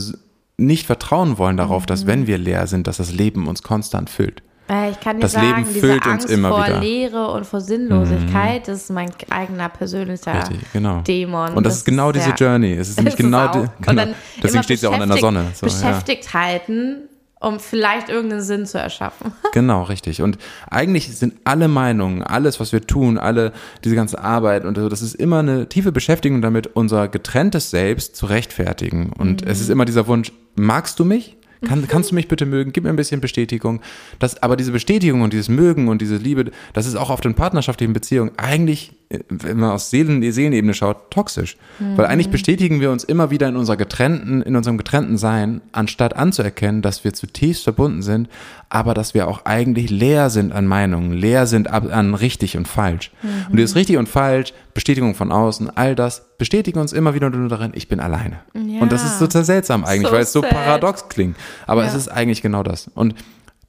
nicht 0.61 0.85
vertrauen 0.85 1.37
wollen 1.37 1.57
darauf, 1.57 1.83
mhm. 1.83 1.87
dass 1.87 2.07
wenn 2.07 2.27
wir 2.27 2.37
leer 2.37 2.67
sind, 2.67 2.87
dass 2.87 2.97
das 2.97 3.11
Leben 3.11 3.47
uns 3.47 3.63
konstant 3.63 4.09
füllt. 4.09 4.41
Äh, 4.69 4.91
ich 4.91 4.99
kann 4.99 5.17
dir 5.17 5.23
das 5.23 5.33
sagen, 5.33 5.47
Leben 5.47 5.65
füllt 5.65 6.05
Angst 6.05 6.25
uns 6.27 6.33
immer 6.33 6.49
vor 6.49 6.65
wieder. 6.65 6.79
Leere 6.79 7.31
und 7.31 7.45
vor 7.45 7.59
Sinnlosigkeit, 7.59 8.61
mhm. 8.61 8.71
das 8.71 8.83
ist 8.83 8.89
mein 8.91 9.11
eigener 9.29 9.69
persönlicher 9.69 10.33
Richtig, 10.33 10.71
genau. 10.71 11.01
Dämon. 11.01 11.53
Und 11.53 11.65
das, 11.65 11.73
das 11.73 11.77
ist 11.79 11.85
genau 11.85 12.11
diese 12.11 12.29
Journey. 12.29 12.73
Es 12.73 12.89
ist 12.89 12.97
nämlich 12.97 13.15
genau, 13.15 13.51
die, 13.51 13.67
genau. 13.81 14.03
deswegen 14.41 14.63
steht 14.63 14.79
sie 14.79 14.87
auch 14.87 14.99
in 14.99 15.09
der 15.09 15.17
Sonne. 15.17 15.47
So, 15.53 15.65
beschäftigt 15.65 16.25
ja. 16.25 16.33
halten 16.33 17.09
um 17.41 17.59
vielleicht 17.59 18.07
irgendeinen 18.09 18.41
Sinn 18.41 18.65
zu 18.65 18.79
erschaffen. 18.79 19.33
Genau, 19.53 19.83
richtig. 19.83 20.21
Und 20.21 20.37
eigentlich 20.69 21.13
sind 21.17 21.33
alle 21.43 21.67
Meinungen, 21.67 22.23
alles, 22.23 22.61
was 22.61 22.71
wir 22.71 22.87
tun, 22.87 23.17
alle, 23.17 23.51
diese 23.83 23.95
ganze 23.95 24.23
Arbeit 24.23 24.63
und 24.63 24.77
so, 24.77 24.87
das 24.87 25.01
ist 25.01 25.13
immer 25.15 25.39
eine 25.39 25.67
tiefe 25.67 25.91
Beschäftigung 25.91 26.41
damit, 26.41 26.67
unser 26.67 27.09
getrenntes 27.09 27.69
Selbst 27.69 28.15
zu 28.15 28.27
rechtfertigen. 28.27 29.11
Und 29.11 29.43
mhm. 29.43 29.51
es 29.51 29.59
ist 29.59 29.69
immer 29.69 29.83
dieser 29.83 30.07
Wunsch, 30.07 30.31
magst 30.55 30.99
du 30.99 31.05
mich? 31.05 31.35
Kann, 31.63 31.87
kannst 31.87 32.11
du 32.11 32.15
mich 32.15 32.27
bitte 32.27 32.45
mögen? 32.45 32.73
Gib 32.73 32.83
mir 32.85 32.89
ein 32.89 32.95
bisschen 32.95 33.21
Bestätigung. 33.21 33.81
Das, 34.17 34.41
aber 34.41 34.55
diese 34.55 34.71
Bestätigung 34.71 35.21
und 35.21 35.31
dieses 35.31 35.47
Mögen 35.47 35.89
und 35.89 36.01
diese 36.01 36.17
Liebe, 36.17 36.51
das 36.73 36.87
ist 36.87 36.95
auch 36.95 37.09
auf 37.11 37.21
den 37.21 37.35
partnerschaftlichen 37.35 37.93
Beziehungen 37.93 38.31
eigentlich, 38.37 38.93
wenn 39.29 39.59
man 39.59 39.71
aus 39.71 39.91
Seelen, 39.91 40.23
Seelenebene 40.31 40.73
schaut, 40.73 41.11
toxisch. 41.11 41.57
Mhm. 41.79 41.97
Weil 41.97 42.07
eigentlich 42.07 42.29
bestätigen 42.29 42.81
wir 42.81 42.91
uns 42.91 43.03
immer 43.03 43.29
wieder 43.29 43.47
in 43.47 43.55
unserer 43.55 43.77
getrennten, 43.77 44.41
in 44.41 44.55
unserem 44.55 44.77
getrennten 44.77 45.17
Sein, 45.17 45.61
anstatt 45.71 46.15
anzuerkennen, 46.15 46.81
dass 46.81 47.03
wir 47.03 47.13
zutiefst 47.13 47.63
verbunden 47.63 48.01
sind, 48.01 48.27
aber 48.73 48.93
dass 48.93 49.13
wir 49.13 49.27
auch 49.27 49.43
eigentlich 49.43 49.89
leer 49.89 50.29
sind 50.29 50.53
an 50.53 50.65
Meinungen, 50.65 51.11
leer 51.11 51.45
sind 51.45 51.69
an 51.69 52.15
richtig 52.15 52.55
und 52.55 52.69
falsch. 52.69 53.11
Mhm. 53.21 53.29
Und 53.49 53.57
dieses 53.57 53.75
richtig 53.75 53.97
und 53.97 54.07
falsch, 54.07 54.53
Bestätigung 54.73 55.13
von 55.13 55.29
außen, 55.29 55.69
all 55.75 55.93
das 55.93 56.25
bestätigen 56.37 56.79
uns 56.79 56.93
immer 56.93 57.13
wieder 57.13 57.29
nur 57.29 57.49
darin, 57.49 57.71
ich 57.75 57.89
bin 57.89 57.99
alleine. 57.99 58.39
Ja. 58.53 58.79
Und 58.79 58.93
das 58.93 59.03
ist 59.03 59.19
total 59.19 59.43
seltsam 59.43 59.83
eigentlich, 59.83 60.07
so 60.07 60.13
weil 60.13 60.21
es 60.21 60.31
so 60.31 60.41
paradox 60.41 61.09
klingt. 61.09 61.35
Aber 61.67 61.83
ja. 61.83 61.89
es 61.89 61.95
ist 61.95 62.07
eigentlich 62.07 62.41
genau 62.41 62.63
das. 62.63 62.89
Und 62.95 63.13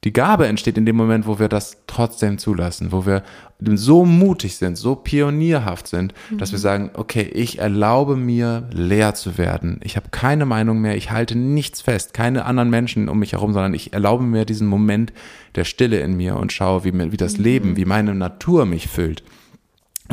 die 0.03 0.13
Gabe 0.13 0.47
entsteht 0.47 0.77
in 0.77 0.85
dem 0.85 0.95
Moment, 0.95 1.27
wo 1.27 1.39
wir 1.39 1.47
das 1.47 1.77
trotzdem 1.87 2.37
zulassen, 2.37 2.91
wo 2.91 3.05
wir 3.05 3.23
so 3.59 4.05
mutig 4.05 4.57
sind, 4.57 4.77
so 4.77 4.95
pionierhaft 4.95 5.87
sind, 5.87 6.13
mhm. 6.29 6.37
dass 6.37 6.51
wir 6.51 6.59
mhm. 6.59 6.63
sagen, 6.63 6.91
okay, 6.95 7.21
ich 7.21 7.59
erlaube 7.59 8.17
mir 8.17 8.67
leer 8.71 9.15
zu 9.15 9.37
werden. 9.37 9.79
Ich 9.83 9.95
habe 9.95 10.09
keine 10.11 10.45
Meinung 10.45 10.81
mehr, 10.81 10.97
ich 10.97 11.11
halte 11.11 11.37
nichts 11.37 11.81
fest, 11.81 12.13
keine 12.13 12.45
anderen 12.45 12.69
Menschen 12.69 13.07
um 13.07 13.19
mich 13.19 13.31
herum, 13.31 13.53
sondern 13.53 13.73
ich 13.73 13.93
erlaube 13.93 14.23
mir 14.23 14.45
diesen 14.45 14.67
Moment 14.67 15.13
der 15.55 15.63
Stille 15.63 15.99
in 15.99 16.17
mir 16.17 16.35
und 16.35 16.51
schaue, 16.51 16.83
wie, 16.83 17.11
wie 17.11 17.17
das 17.17 17.37
mhm. 17.37 17.43
Leben, 17.43 17.77
wie 17.77 17.85
meine 17.85 18.13
Natur 18.13 18.65
mich 18.65 18.87
füllt. 18.87 19.23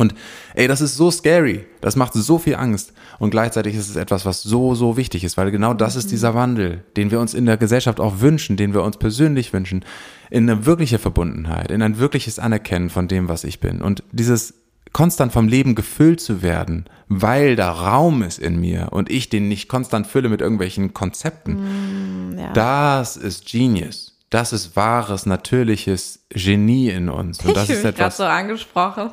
Und 0.00 0.14
ey, 0.54 0.66
das 0.66 0.80
ist 0.80 0.96
so 0.96 1.10
scary. 1.10 1.66
Das 1.82 1.94
macht 1.94 2.14
so 2.14 2.38
viel 2.38 2.54
Angst. 2.54 2.94
Und 3.18 3.32
gleichzeitig 3.32 3.74
ist 3.74 3.90
es 3.90 3.96
etwas, 3.96 4.24
was 4.24 4.42
so, 4.42 4.74
so 4.74 4.96
wichtig 4.96 5.24
ist, 5.24 5.36
weil 5.36 5.50
genau 5.50 5.74
das 5.74 5.94
ist 5.94 6.10
dieser 6.10 6.34
Wandel, 6.34 6.84
den 6.96 7.10
wir 7.10 7.20
uns 7.20 7.34
in 7.34 7.44
der 7.44 7.58
Gesellschaft 7.58 8.00
auch 8.00 8.20
wünschen, 8.20 8.56
den 8.56 8.72
wir 8.72 8.82
uns 8.82 8.96
persönlich 8.96 9.52
wünschen, 9.52 9.84
in 10.30 10.48
eine 10.48 10.64
wirkliche 10.64 10.98
Verbundenheit, 10.98 11.70
in 11.70 11.82
ein 11.82 11.98
wirkliches 11.98 12.38
Anerkennen 12.38 12.88
von 12.88 13.08
dem, 13.08 13.28
was 13.28 13.44
ich 13.44 13.60
bin. 13.60 13.82
Und 13.82 14.02
dieses 14.10 14.54
konstant 14.94 15.32
vom 15.32 15.48
Leben 15.48 15.74
gefüllt 15.74 16.22
zu 16.22 16.40
werden, 16.40 16.86
weil 17.08 17.54
da 17.54 17.70
Raum 17.70 18.22
ist 18.22 18.38
in 18.38 18.58
mir 18.58 18.88
und 18.92 19.10
ich 19.10 19.28
den 19.28 19.48
nicht 19.48 19.68
konstant 19.68 20.06
fülle 20.06 20.30
mit 20.30 20.40
irgendwelchen 20.40 20.94
Konzepten, 20.94 22.32
mm, 22.32 22.38
ja. 22.38 22.52
das 22.54 23.18
ist 23.18 23.44
Genius 23.44 24.09
das 24.30 24.52
ist 24.52 24.76
wahres, 24.76 25.26
natürliches 25.26 26.20
Genie 26.30 26.88
in 26.88 27.08
uns. 27.08 27.44
Und 27.44 27.56
das 27.56 27.68
ich 27.68 27.70
ist 27.76 27.84
etwas 27.84 28.16
so 28.16 28.24
angesprochen. 28.24 29.10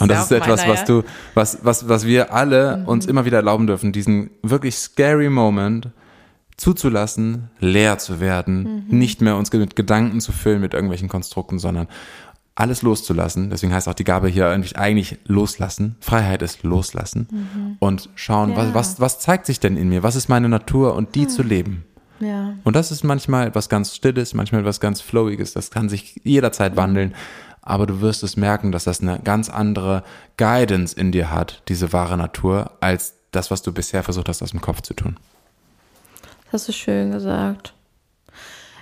und 0.00 0.10
das 0.10 0.24
ist 0.24 0.32
etwas, 0.32 0.66
was 0.66 0.84
du, 0.84 1.04
was, 1.34 1.58
was, 1.62 1.88
was 1.88 2.04
wir 2.04 2.34
alle 2.34 2.78
mhm. 2.78 2.88
uns 2.88 3.06
immer 3.06 3.24
wieder 3.24 3.38
erlauben 3.38 3.68
dürfen, 3.68 3.92
diesen 3.92 4.30
wirklich 4.42 4.76
scary 4.76 5.30
Moment 5.30 5.90
zuzulassen, 6.56 7.50
leer 7.60 7.98
zu 7.98 8.20
werden, 8.20 8.84
mhm. 8.88 8.98
nicht 8.98 9.20
mehr 9.20 9.36
uns 9.36 9.52
mit 9.52 9.76
Gedanken 9.76 10.20
zu 10.20 10.32
füllen 10.32 10.60
mit 10.60 10.74
irgendwelchen 10.74 11.08
Konstrukten, 11.08 11.58
sondern 11.58 11.86
alles 12.54 12.82
loszulassen. 12.82 13.48
Deswegen 13.48 13.72
heißt 13.72 13.88
auch 13.88 13.94
die 13.94 14.04
Gabe 14.04 14.28
hier 14.28 14.48
eigentlich, 14.48 14.76
eigentlich 14.76 15.18
loslassen. 15.24 15.96
Freiheit 16.00 16.42
ist 16.42 16.62
loslassen 16.64 17.28
mhm. 17.30 17.76
und 17.78 18.10
schauen, 18.14 18.50
ja. 18.50 18.56
was, 18.56 18.74
was, 18.74 19.00
was 19.00 19.18
zeigt 19.20 19.46
sich 19.46 19.60
denn 19.60 19.76
in 19.76 19.88
mir? 19.88 20.02
Was 20.02 20.16
ist 20.16 20.28
meine 20.28 20.48
Natur 20.48 20.94
und 20.94 21.14
die 21.14 21.22
mhm. 21.22 21.28
zu 21.28 21.42
leben? 21.42 21.84
Ja. 22.22 22.54
Und 22.64 22.76
das 22.76 22.90
ist 22.92 23.02
manchmal 23.02 23.48
etwas 23.48 23.68
ganz 23.68 23.94
Stilles, 23.94 24.34
manchmal 24.34 24.62
etwas 24.62 24.80
ganz 24.80 25.00
Flowiges. 25.00 25.52
Das 25.52 25.70
kann 25.70 25.88
sich 25.88 26.20
jederzeit 26.24 26.76
wandeln. 26.76 27.14
aber 27.62 27.86
du 27.86 28.00
wirst 28.00 28.22
es 28.24 28.36
merken, 28.36 28.72
dass 28.72 28.84
das 28.84 29.00
eine 29.00 29.20
ganz 29.20 29.48
andere 29.48 30.02
Guidance 30.36 30.96
in 30.96 31.12
dir 31.12 31.30
hat, 31.30 31.62
diese 31.68 31.92
wahre 31.92 32.16
Natur, 32.16 32.72
als 32.80 33.14
das, 33.30 33.50
was 33.50 33.62
du 33.62 33.72
bisher 33.72 34.02
versucht 34.02 34.28
hast, 34.28 34.42
aus 34.42 34.50
dem 34.50 34.60
Kopf 34.60 34.82
zu 34.82 34.94
tun. 34.94 35.16
Das 36.44 36.62
hast 36.62 36.68
du 36.68 36.72
schön 36.72 37.12
gesagt. 37.12 37.72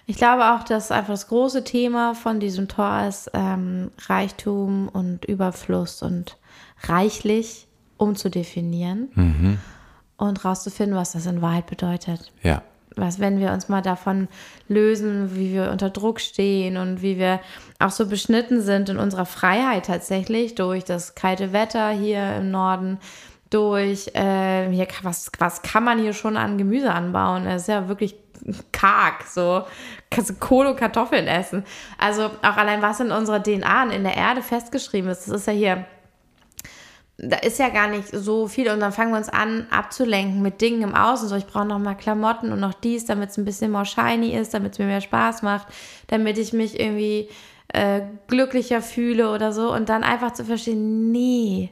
Ich 0.06 0.16
glaube 0.16 0.52
auch, 0.52 0.64
dass 0.64 0.90
einfach 0.90 1.12
das 1.12 1.28
große 1.28 1.62
Thema 1.62 2.14
von 2.14 2.40
diesem 2.40 2.66
Tor 2.66 3.04
ist, 3.06 3.30
ähm, 3.32 3.92
Reichtum 4.08 4.88
und 4.88 5.24
Überfluss 5.26 6.02
und 6.02 6.36
reichlich 6.82 7.68
umzudefinieren 7.96 9.10
mhm. 9.14 9.58
und 10.16 10.44
rauszufinden, 10.44 10.96
was 10.96 11.12
das 11.12 11.26
in 11.26 11.42
Wahrheit 11.42 11.66
bedeutet. 11.66 12.32
Ja. 12.42 12.62
Was, 12.96 13.20
wenn 13.20 13.38
wir 13.38 13.52
uns 13.52 13.68
mal 13.68 13.82
davon 13.82 14.28
lösen, 14.68 15.36
wie 15.36 15.52
wir 15.52 15.70
unter 15.70 15.90
Druck 15.90 16.20
stehen 16.20 16.76
und 16.76 17.02
wie 17.02 17.18
wir 17.18 17.40
auch 17.78 17.90
so 17.90 18.06
beschnitten 18.06 18.62
sind 18.62 18.88
in 18.88 18.98
unserer 18.98 19.26
Freiheit 19.26 19.86
tatsächlich 19.86 20.56
durch 20.56 20.84
das 20.84 21.14
kalte 21.14 21.52
Wetter 21.52 21.90
hier 21.90 22.36
im 22.36 22.50
Norden, 22.50 22.98
durch, 23.48 24.08
äh, 24.14 24.70
hier, 24.70 24.88
was, 25.02 25.30
was 25.38 25.62
kann 25.62 25.84
man 25.84 25.98
hier 25.98 26.12
schon 26.12 26.36
an 26.36 26.58
Gemüse 26.58 26.92
anbauen? 26.92 27.46
Es 27.46 27.62
ist 27.62 27.68
ja 27.68 27.88
wirklich 27.88 28.16
karg, 28.72 29.24
so 29.26 29.64
kannst 30.10 30.30
du 30.30 30.34
Kohle 30.34 30.70
und 30.70 30.76
Kartoffeln 30.76 31.26
essen. 31.26 31.64
Also 31.98 32.30
auch 32.42 32.56
allein 32.56 32.82
was 32.82 33.00
in 33.00 33.10
unserer 33.10 33.42
DNA 33.42 33.90
in 33.90 34.04
der 34.04 34.16
Erde 34.16 34.42
festgeschrieben 34.42 35.10
ist, 35.10 35.28
das 35.28 35.40
ist 35.40 35.46
ja 35.46 35.52
hier, 35.52 35.84
da 37.22 37.36
ist 37.36 37.58
ja 37.58 37.68
gar 37.68 37.88
nicht 37.88 38.08
so 38.08 38.48
viel 38.48 38.70
und 38.70 38.80
dann 38.80 38.92
fangen 38.92 39.12
wir 39.12 39.18
uns 39.18 39.28
an 39.28 39.66
abzulenken 39.70 40.40
mit 40.40 40.60
Dingen 40.60 40.82
im 40.82 40.94
Außen, 40.94 41.28
so 41.28 41.36
ich 41.36 41.46
brauche 41.46 41.66
noch 41.66 41.78
mal 41.78 41.94
Klamotten 41.94 42.52
und 42.52 42.60
noch 42.60 42.74
dies, 42.74 43.04
damit 43.04 43.30
es 43.30 43.36
ein 43.36 43.44
bisschen 43.44 43.70
more 43.70 43.84
shiny 43.84 44.34
ist, 44.34 44.54
damit 44.54 44.72
es 44.72 44.78
mir 44.78 44.86
mehr 44.86 45.00
Spaß 45.00 45.42
macht, 45.42 45.66
damit 46.06 46.38
ich 46.38 46.52
mich 46.52 46.80
irgendwie 46.80 47.28
äh, 47.68 48.02
glücklicher 48.26 48.80
fühle 48.80 49.32
oder 49.32 49.52
so 49.52 49.72
und 49.72 49.88
dann 49.88 50.02
einfach 50.02 50.32
zu 50.32 50.44
verstehen, 50.44 51.12
nee, 51.12 51.70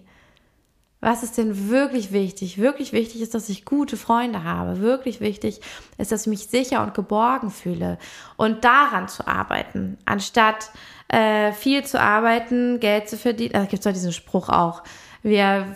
was 1.01 1.23
ist 1.23 1.39
denn 1.39 1.71
wirklich 1.71 2.13
wichtig? 2.13 2.59
Wirklich 2.59 2.93
wichtig 2.93 3.23
ist, 3.23 3.33
dass 3.33 3.49
ich 3.49 3.65
gute 3.65 3.97
Freunde 3.97 4.43
habe. 4.43 4.81
Wirklich 4.81 5.21
wichtig 5.21 5.61
ist, 5.97 6.11
dass 6.11 6.23
ich 6.23 6.27
mich 6.27 6.49
sicher 6.49 6.83
und 6.83 6.93
geborgen 6.93 7.51
fühle. 7.51 7.99
Und 8.37 8.65
daran 8.65 9.07
zu 9.07 9.29
arbeiten, 9.29 9.97
anstatt 10.07 10.73
äh, 11.07 11.53
viel 11.53 11.85
zu 11.85 12.01
arbeiten, 12.01 12.81
Geld 12.81 13.09
zu 13.09 13.17
verdienen. 13.17 13.53
Da 13.53 13.59
also 13.61 13.71
gibt 13.71 13.81
es 13.81 13.85
doch 13.85 13.93
diesen 13.93 14.13
Spruch 14.13 14.49
auch. 14.49 14.83
Wir 15.23 15.75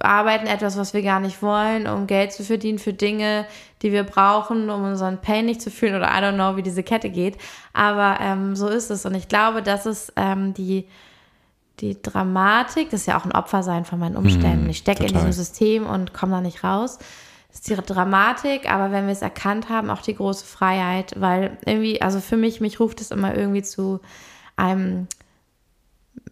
arbeiten 0.00 0.46
etwas, 0.46 0.76
was 0.78 0.94
wir 0.94 1.02
gar 1.02 1.20
nicht 1.20 1.42
wollen, 1.42 1.86
um 1.86 2.06
Geld 2.06 2.32
zu 2.32 2.44
verdienen 2.44 2.78
für 2.78 2.92
Dinge, 2.92 3.46
die 3.82 3.92
wir 3.92 4.04
brauchen, 4.04 4.70
um 4.70 4.84
unseren 4.84 5.20
Pain 5.20 5.46
nicht 5.46 5.60
zu 5.60 5.70
fühlen 5.70 5.96
oder 5.96 6.06
I 6.06 6.22
don't 6.22 6.34
know, 6.34 6.56
wie 6.56 6.62
diese 6.62 6.82
Kette 6.82 7.10
geht. 7.10 7.36
Aber 7.72 8.18
ähm, 8.20 8.54
so 8.54 8.68
ist 8.68 8.90
es. 8.90 9.04
Und 9.04 9.14
ich 9.14 9.28
glaube, 9.28 9.62
das 9.62 9.86
ist 9.86 10.12
ähm, 10.16 10.54
die 10.54 10.86
die 11.80 12.00
Dramatik, 12.00 12.90
das 12.90 13.00
ist 13.00 13.06
ja 13.06 13.18
auch 13.18 13.24
ein 13.24 13.32
Opfersein 13.32 13.84
von 13.84 13.98
meinen 13.98 14.16
Umständen. 14.16 14.66
Mm, 14.66 14.70
ich 14.70 14.78
stecke 14.78 15.04
in 15.04 15.12
diesem 15.12 15.32
System 15.32 15.86
und 15.86 16.14
komme 16.14 16.32
da 16.32 16.40
nicht 16.40 16.64
raus. 16.64 16.98
Das 17.48 17.60
ist 17.60 17.68
die 17.68 17.74
Dramatik, 17.74 18.70
aber 18.70 18.92
wenn 18.92 19.06
wir 19.06 19.12
es 19.12 19.22
erkannt 19.22 19.68
haben, 19.68 19.90
auch 19.90 20.02
die 20.02 20.14
große 20.14 20.44
Freiheit, 20.44 21.14
weil 21.16 21.58
irgendwie, 21.64 22.00
also 22.00 22.20
für 22.20 22.36
mich, 22.36 22.60
mich 22.60 22.80
ruft 22.80 23.00
es 23.00 23.10
immer 23.10 23.34
irgendwie 23.34 23.62
zu 23.62 24.00
einem, 24.56 25.06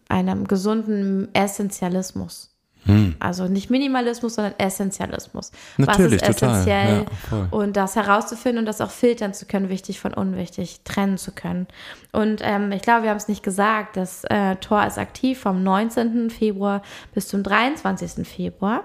einem 0.09 0.47
gesunden 0.47 1.29
Essentialismus. 1.35 2.55
Hm. 2.87 3.14
Also 3.18 3.47
nicht 3.47 3.70
Minimalismus, 3.70 4.35
sondern 4.35 4.55
Essentialismus. 4.59 5.53
Natürlich, 5.79 6.20
Was 6.20 6.29
ist 6.29 6.42
essentiell? 6.42 7.07
Ja, 7.31 7.49
und 7.51 7.77
das 7.77 7.97
herauszufinden 7.97 8.59
und 8.59 8.66
das 8.66 8.81
auch 8.81 8.90
filtern 8.90 9.33
zu 9.33 9.47
können, 9.47 9.70
wichtig 9.70 10.01
von 10.01 10.12
unwichtig, 10.12 10.81
trennen 10.85 11.16
zu 11.16 11.33
können. 11.33 11.66
Und 12.12 12.40
ähm, 12.42 12.73
ich 12.73 12.83
glaube, 12.83 13.05
wir 13.05 13.11
haben 13.11 13.16
es 13.16 13.29
nicht 13.29 13.42
gesagt, 13.42 13.97
das 13.97 14.25
äh, 14.25 14.57
Tor 14.57 14.87
ist 14.87 14.99
aktiv 14.99 15.40
vom 15.40 15.62
19. 15.62 16.29
Februar 16.31 16.83
bis 17.14 17.29
zum 17.29 17.42
23. 17.42 18.27
Februar. 18.27 18.85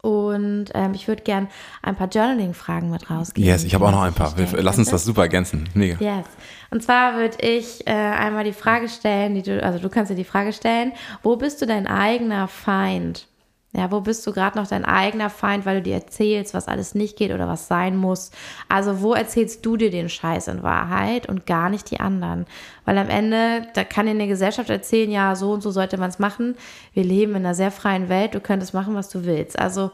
Und 0.00 0.66
ähm, 0.74 0.94
ich 0.94 1.08
würde 1.08 1.22
gern 1.22 1.48
ein 1.82 1.96
paar 1.96 2.08
Journaling-Fragen 2.08 2.90
mit 2.90 3.10
rausgeben. 3.10 3.48
Yes, 3.48 3.64
ich 3.64 3.74
habe 3.74 3.86
auch 3.86 3.90
noch 3.90 4.02
ein 4.02 4.14
paar. 4.14 4.36
Wir, 4.36 4.46
lass 4.62 4.78
uns 4.78 4.90
das 4.90 5.04
super 5.04 5.22
ergänzen. 5.22 5.68
Mega. 5.74 5.96
Yes. 6.00 6.26
Und 6.70 6.82
zwar 6.82 7.16
würde 7.16 7.36
ich 7.40 7.86
äh, 7.86 7.90
einmal 7.90 8.44
die 8.44 8.52
Frage 8.52 8.88
stellen, 8.88 9.34
die 9.34 9.42
du, 9.42 9.62
also 9.62 9.78
du 9.78 9.88
kannst 9.88 10.10
dir 10.10 10.16
die 10.16 10.24
Frage 10.24 10.52
stellen, 10.52 10.92
wo 11.22 11.36
bist 11.36 11.62
du 11.62 11.66
dein 11.66 11.86
eigener 11.86 12.48
Feind? 12.48 13.27
Ja, 13.74 13.90
wo 13.90 14.00
bist 14.00 14.26
du 14.26 14.32
gerade 14.32 14.56
noch 14.56 14.66
dein 14.66 14.86
eigener 14.86 15.28
Feind, 15.28 15.66
weil 15.66 15.76
du 15.76 15.82
dir 15.82 15.94
erzählst, 15.94 16.54
was 16.54 16.68
alles 16.68 16.94
nicht 16.94 17.18
geht 17.18 17.32
oder 17.32 17.46
was 17.46 17.68
sein 17.68 17.96
muss? 17.96 18.30
Also, 18.70 19.02
wo 19.02 19.12
erzählst 19.12 19.64
du 19.66 19.76
dir 19.76 19.90
den 19.90 20.08
Scheiß 20.08 20.48
in 20.48 20.62
Wahrheit 20.62 21.28
und 21.28 21.44
gar 21.44 21.68
nicht 21.68 21.90
die 21.90 22.00
anderen? 22.00 22.46
Weil 22.86 22.96
am 22.96 23.10
Ende, 23.10 23.68
da 23.74 23.84
kann 23.84 24.06
dir 24.06 24.12
eine 24.12 24.26
Gesellschaft 24.26 24.70
erzählen, 24.70 25.10
ja, 25.10 25.36
so 25.36 25.52
und 25.52 25.62
so 25.62 25.70
sollte 25.70 25.98
man 25.98 26.08
es 26.08 26.18
machen. 26.18 26.56
Wir 26.94 27.04
leben 27.04 27.32
in 27.32 27.44
einer 27.44 27.54
sehr 27.54 27.70
freien 27.70 28.08
Welt, 28.08 28.34
du 28.34 28.40
könntest 28.40 28.72
machen, 28.72 28.94
was 28.94 29.10
du 29.10 29.26
willst. 29.26 29.58
Also, 29.58 29.90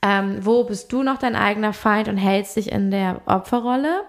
ähm, 0.00 0.38
wo 0.40 0.64
bist 0.64 0.90
du 0.92 1.02
noch 1.02 1.18
dein 1.18 1.36
eigener 1.36 1.74
Feind 1.74 2.08
und 2.08 2.16
hältst 2.16 2.56
dich 2.56 2.72
in 2.72 2.90
der 2.90 3.20
Opferrolle? 3.26 4.04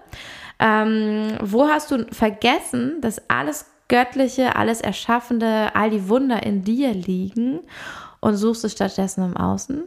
Ähm, 0.58 1.36
wo 1.42 1.68
hast 1.68 1.90
du 1.90 2.06
vergessen, 2.10 3.02
dass 3.02 3.28
alles 3.28 3.66
Göttliche, 3.88 4.56
alles 4.56 4.80
Erschaffende, 4.80 5.74
all 5.74 5.90
die 5.90 6.08
Wunder 6.08 6.42
in 6.42 6.64
dir 6.64 6.94
liegen? 6.94 7.60
Und 8.20 8.36
suchst 8.36 8.64
es 8.64 8.72
stattdessen 8.72 9.24
im 9.24 9.36
Außen. 9.36 9.84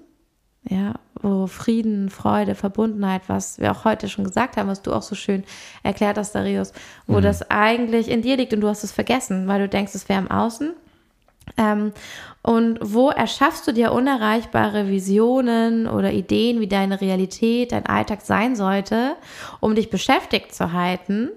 Ja, 0.70 0.94
wo 1.22 1.48
Frieden, 1.48 2.10
Freude, 2.10 2.56
Verbundenheit, 2.56 3.24
was 3.28 3.60
wir 3.60 3.72
auch 3.72 3.84
heute 3.84 4.08
schon 4.08 4.24
gesagt 4.24 4.56
haben, 4.56 4.70
was 4.70 4.82
du 4.82 4.94
auch 4.94 5.02
so 5.02 5.14
schön 5.14 5.44
erklärt 5.84 6.18
hast, 6.18 6.34
Darius, 6.36 6.72
wo 7.06 7.18
mhm. 7.18 7.24
das 7.24 7.50
eigentlich 7.52 8.10
in 8.10 8.22
dir 8.22 8.38
liegt 8.38 8.54
und 8.54 8.62
du 8.62 8.70
hast 8.70 8.84
es 8.86 8.94
vergessen, 8.94 9.48
weil 9.48 9.60
du 9.60 9.68
denkst, 9.68 9.94
es 9.94 10.08
wäre 10.08 10.22
im 10.22 10.32
Außen. 10.32 10.72
Ähm, 11.58 11.92
und 12.42 12.80
wo 12.82 13.10
erschaffst 13.10 13.68
du 13.68 13.74
dir 13.74 13.92
unerreichbare 13.92 14.88
Visionen 14.88 15.88
oder 15.88 16.14
Ideen, 16.14 16.62
wie 16.62 16.68
deine 16.68 17.02
Realität, 17.02 17.74
dein 17.74 17.86
Alltag 17.86 18.22
sein 18.22 18.56
sollte, 18.56 19.18
um 19.60 19.76
dich 19.76 19.90
beschäftigt 19.90 20.56
zu 20.56 20.72
halten 20.72 21.30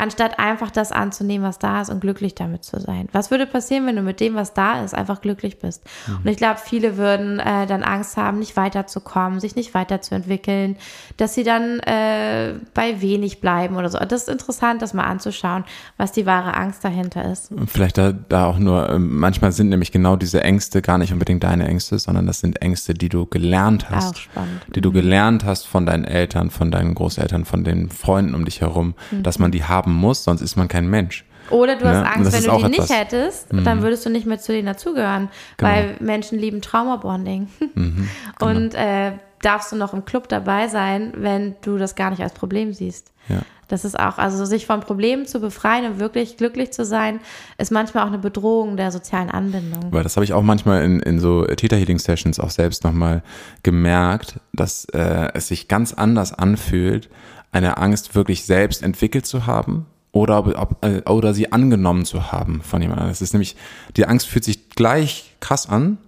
anstatt 0.00 0.38
einfach 0.38 0.70
das 0.70 0.92
anzunehmen, 0.92 1.46
was 1.46 1.58
da 1.58 1.80
ist 1.82 1.90
und 1.90 2.00
glücklich 2.00 2.34
damit 2.34 2.64
zu 2.64 2.80
sein. 2.80 3.08
Was 3.12 3.30
würde 3.30 3.46
passieren, 3.46 3.86
wenn 3.86 3.96
du 3.96 4.02
mit 4.02 4.20
dem, 4.20 4.34
was 4.34 4.54
da 4.54 4.82
ist, 4.82 4.94
einfach 4.94 5.20
glücklich 5.20 5.58
bist? 5.58 5.84
Mhm. 6.06 6.16
Und 6.16 6.26
ich 6.26 6.36
glaube, 6.36 6.58
viele 6.62 6.96
würden 6.96 7.38
äh, 7.38 7.66
dann 7.66 7.82
Angst 7.82 8.16
haben, 8.16 8.38
nicht 8.38 8.56
weiterzukommen, 8.56 9.40
sich 9.40 9.56
nicht 9.56 9.74
weiterzuentwickeln, 9.74 10.76
dass 11.16 11.34
sie 11.34 11.44
dann 11.44 11.80
äh, 11.80 12.54
bei 12.74 13.00
wenig 13.00 13.40
bleiben 13.40 13.76
oder 13.76 13.88
so. 13.88 13.98
Das 13.98 14.22
ist 14.22 14.28
interessant, 14.28 14.82
das 14.82 14.94
mal 14.94 15.04
anzuschauen, 15.04 15.64
was 15.96 16.12
die 16.12 16.26
wahre 16.26 16.54
Angst 16.54 16.84
dahinter 16.84 17.30
ist. 17.30 17.52
Vielleicht 17.66 17.98
da, 17.98 18.12
da 18.12 18.46
auch 18.46 18.58
nur, 18.58 18.88
ähm, 18.88 19.18
manchmal 19.18 19.52
sind 19.52 19.68
nämlich 19.68 19.92
genau 19.92 20.16
diese 20.16 20.42
Ängste 20.42 20.82
gar 20.82 20.98
nicht 20.98 21.12
unbedingt 21.12 21.44
deine 21.44 21.68
Ängste, 21.68 21.98
sondern 21.98 22.26
das 22.26 22.40
sind 22.40 22.62
Ängste, 22.62 22.94
die 22.94 23.08
du 23.08 23.26
gelernt 23.26 23.90
hast. 23.90 24.14
Auch 24.14 24.16
spannend. 24.16 24.62
Die 24.74 24.80
du 24.80 24.90
mhm. 24.90 24.94
gelernt 24.94 25.44
hast 25.44 25.66
von 25.66 25.86
deinen 25.86 26.04
Eltern, 26.04 26.50
von 26.50 26.70
deinen 26.70 26.94
Großeltern, 26.94 27.44
von 27.44 27.64
den 27.64 27.90
Freunden 27.90 28.34
um 28.34 28.44
dich 28.44 28.60
herum, 28.60 28.94
mhm. 29.10 29.22
dass 29.22 29.38
man 29.38 29.50
die 29.50 29.64
haben 29.64 29.89
haben 29.90 29.98
muss, 29.98 30.24
sonst 30.24 30.40
ist 30.40 30.56
man 30.56 30.68
kein 30.68 30.88
Mensch. 30.88 31.24
Oder 31.50 31.76
du 31.76 31.84
hast 31.84 32.16
Angst, 32.16 32.32
wenn 32.32 32.44
du 32.44 32.50
die 32.50 32.64
etwas. 32.64 32.70
nicht 32.70 32.98
hättest, 32.98 33.52
mhm. 33.52 33.64
dann 33.64 33.82
würdest 33.82 34.06
du 34.06 34.10
nicht 34.10 34.26
mehr 34.26 34.38
zu 34.38 34.52
denen 34.52 34.66
dazugehören, 34.66 35.28
genau. 35.56 35.70
weil 35.70 35.96
Menschen 36.00 36.38
lieben 36.38 36.62
Traumabonding. 36.62 37.48
Mhm, 37.74 38.08
genau. 38.38 38.50
Und 38.50 38.74
äh, 38.74 39.12
darfst 39.42 39.70
du 39.72 39.76
noch 39.76 39.94
im 39.94 40.04
Club 40.04 40.28
dabei 40.28 40.68
sein, 40.68 41.12
wenn 41.16 41.54
du 41.62 41.78
das 41.78 41.94
gar 41.94 42.10
nicht 42.10 42.20
als 42.20 42.32
Problem 42.32 42.72
siehst. 42.72 43.12
Ja. 43.28 43.40
Das 43.68 43.84
ist 43.84 43.98
auch, 43.98 44.18
also 44.18 44.44
sich 44.44 44.66
von 44.66 44.80
Problemen 44.80 45.26
zu 45.26 45.40
befreien 45.40 45.86
und 45.86 46.00
wirklich 46.00 46.36
glücklich 46.36 46.72
zu 46.72 46.84
sein, 46.84 47.20
ist 47.56 47.70
manchmal 47.70 48.02
auch 48.02 48.08
eine 48.08 48.18
Bedrohung 48.18 48.76
der 48.76 48.90
sozialen 48.90 49.30
Anbindung. 49.30 49.92
Weil 49.92 50.02
das 50.02 50.16
habe 50.16 50.24
ich 50.24 50.32
auch 50.32 50.42
manchmal 50.42 50.82
in, 50.82 50.98
in 51.00 51.20
so 51.20 51.44
Theta 51.44 51.76
Healing 51.76 52.00
Sessions 52.00 52.40
auch 52.40 52.50
selbst 52.50 52.82
nochmal 52.82 53.22
gemerkt, 53.62 54.40
dass 54.52 54.86
äh, 54.86 55.28
es 55.34 55.46
sich 55.48 55.68
ganz 55.68 55.92
anders 55.92 56.32
anfühlt, 56.32 57.08
eine 57.52 57.78
Angst 57.78 58.14
wirklich 58.14 58.44
selbst 58.44 58.82
entwickelt 58.82 59.26
zu 59.26 59.46
haben 59.46 59.86
oder, 60.12 60.38
ob, 60.38 60.84
äh, 60.84 61.02
oder 61.08 61.34
sie 61.34 61.52
angenommen 61.52 62.04
zu 62.04 62.32
haben 62.32 62.62
von 62.62 62.82
jemandem. 62.82 63.08
Das 63.08 63.22
ist 63.22 63.32
nämlich, 63.32 63.56
die 63.96 64.06
Angst 64.06 64.26
fühlt 64.26 64.44
sich 64.44 64.70
gleich 64.70 65.36
krass 65.40 65.68
an, 65.68 65.98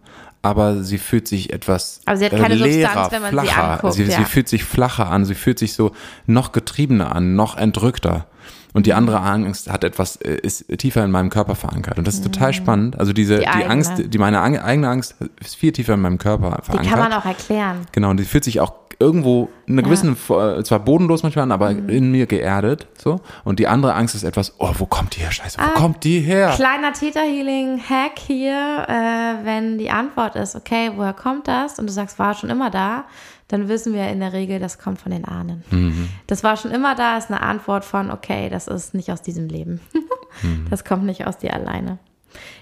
aber 0.42 0.83
sie 0.83 0.98
fühlt 0.98 1.28
sich 1.28 1.52
etwas 1.52 2.00
aber 2.05 2.16
sie 2.16 2.24
hat 2.24 2.33
keine 2.33 2.57
leerer, 2.57 2.88
Substanz, 2.88 3.12
wenn 3.12 3.22
man 3.22 3.31
flacher. 3.31 3.46
Sie, 3.46 3.61
anguckt, 3.61 3.92
sie, 3.94 4.05
ja. 4.05 4.18
sie 4.18 4.24
fühlt 4.24 4.48
sich 4.48 4.64
flacher 4.64 5.09
an, 5.09 5.24
sie 5.24 5.35
fühlt 5.35 5.59
sich 5.59 5.74
so 5.74 5.92
noch 6.26 6.52
getriebener 6.52 7.14
an, 7.14 7.37
noch 7.37 7.57
entrückter. 7.57 8.26
Und 8.72 8.87
die 8.87 8.94
andere 8.94 9.20
Angst 9.20 9.70
hat 9.70 9.85
etwas, 9.85 10.16
äh, 10.16 10.35
ist 10.42 10.66
tiefer 10.78 11.05
in 11.05 11.11
meinem 11.11 11.31
Körper 11.31 11.55
verankert. 11.55 11.98
Und 11.98 12.07
das 12.07 12.14
ist 12.14 12.24
total 12.24 12.48
mhm. 12.48 12.55
spannend. 12.55 12.98
Also 12.98 13.12
diese, 13.12 13.38
die, 13.38 13.46
die 13.59 13.64
Angst, 13.64 13.92
die 14.05 14.18
meine 14.18 14.40
eigene 14.40 14.88
Angst 14.88 15.16
ist 15.40 15.57
viel 15.57 15.72
tiefer 15.72 15.94
in 15.94 16.00
meinem 16.00 16.18
Körper 16.18 16.61
verankert. 16.62 16.85
Die 16.85 16.90
kann 16.90 16.98
man 16.98 17.12
auch 17.12 17.24
erklären. 17.24 17.87
Genau. 17.92 18.11
Und 18.11 18.20
die 18.20 18.24
fühlt 18.24 18.44
sich 18.44 18.61
auch 18.61 18.72
irgendwo 19.02 19.50
in 19.66 19.74
einer 19.74 19.83
gewissen, 19.83 20.12
äh, 20.12 20.62
zwar 20.62 20.78
bodenlos 20.78 21.22
manchmal 21.22 21.42
an, 21.44 21.52
aber 21.52 21.70
mhm. 21.70 21.88
in 21.88 22.11
mir 22.11 22.26
geerdet, 22.26 22.87
so. 22.96 23.20
Und 23.44 23.59
die 23.59 23.66
andere 23.66 23.94
Angst 23.94 24.14
ist 24.14 24.22
etwas, 24.22 24.55
oh, 24.59 24.70
wo 24.78 24.87
kommt 24.87 25.16
die 25.16 25.20
her? 25.20 25.33
Scheiße, 25.33 25.59
wo 25.59 25.64
ah, 25.64 25.68
kommt 25.74 26.05
die 26.05 26.20
her? 26.20 26.52
Kleiner 26.55 26.92
Theta-Healing-Hack 26.92 28.18
hier, 28.18 28.87
äh, 28.88 29.44
wenn 29.44 29.78
die 29.78 29.90
Antwort 29.90 30.37
ist, 30.37 30.55
okay, 30.55 30.92
woher 30.94 31.12
kommt 31.12 31.48
das? 31.48 31.78
Und 31.78 31.87
du 31.87 31.92
sagst, 31.92 32.18
war 32.18 32.35
schon 32.35 32.50
immer 32.50 32.70
da, 32.70 33.05
dann 33.53 33.69
wissen 33.69 33.93
wir 33.93 34.09
in 34.09 34.21
der 34.21 34.33
Regel, 34.33 34.59
das 34.59 34.79
kommt 34.79 34.99
von 34.99 35.12
den 35.12 35.27
Ahnen. 35.27 35.62
Mhm. 35.71 36.09
Das 36.27 36.43
war 36.43 36.57
schon 36.57 36.71
immer 36.71 36.95
da, 36.95 37.19
ist 37.19 37.31
eine 37.31 37.43
Antwort 37.43 37.85
von, 37.85 38.11
okay, 38.11 38.49
das 38.49 38.67
ist 38.67 38.95
nicht 38.95 39.12
aus 39.12 39.21
diesem 39.21 39.47
Leben. 39.47 39.81
mhm. 40.43 40.67
Das 40.71 40.87
kommt 40.87 41.05
nicht 41.05 41.27
aus 41.27 41.37
dir 41.37 41.53
alleine. 41.53 41.99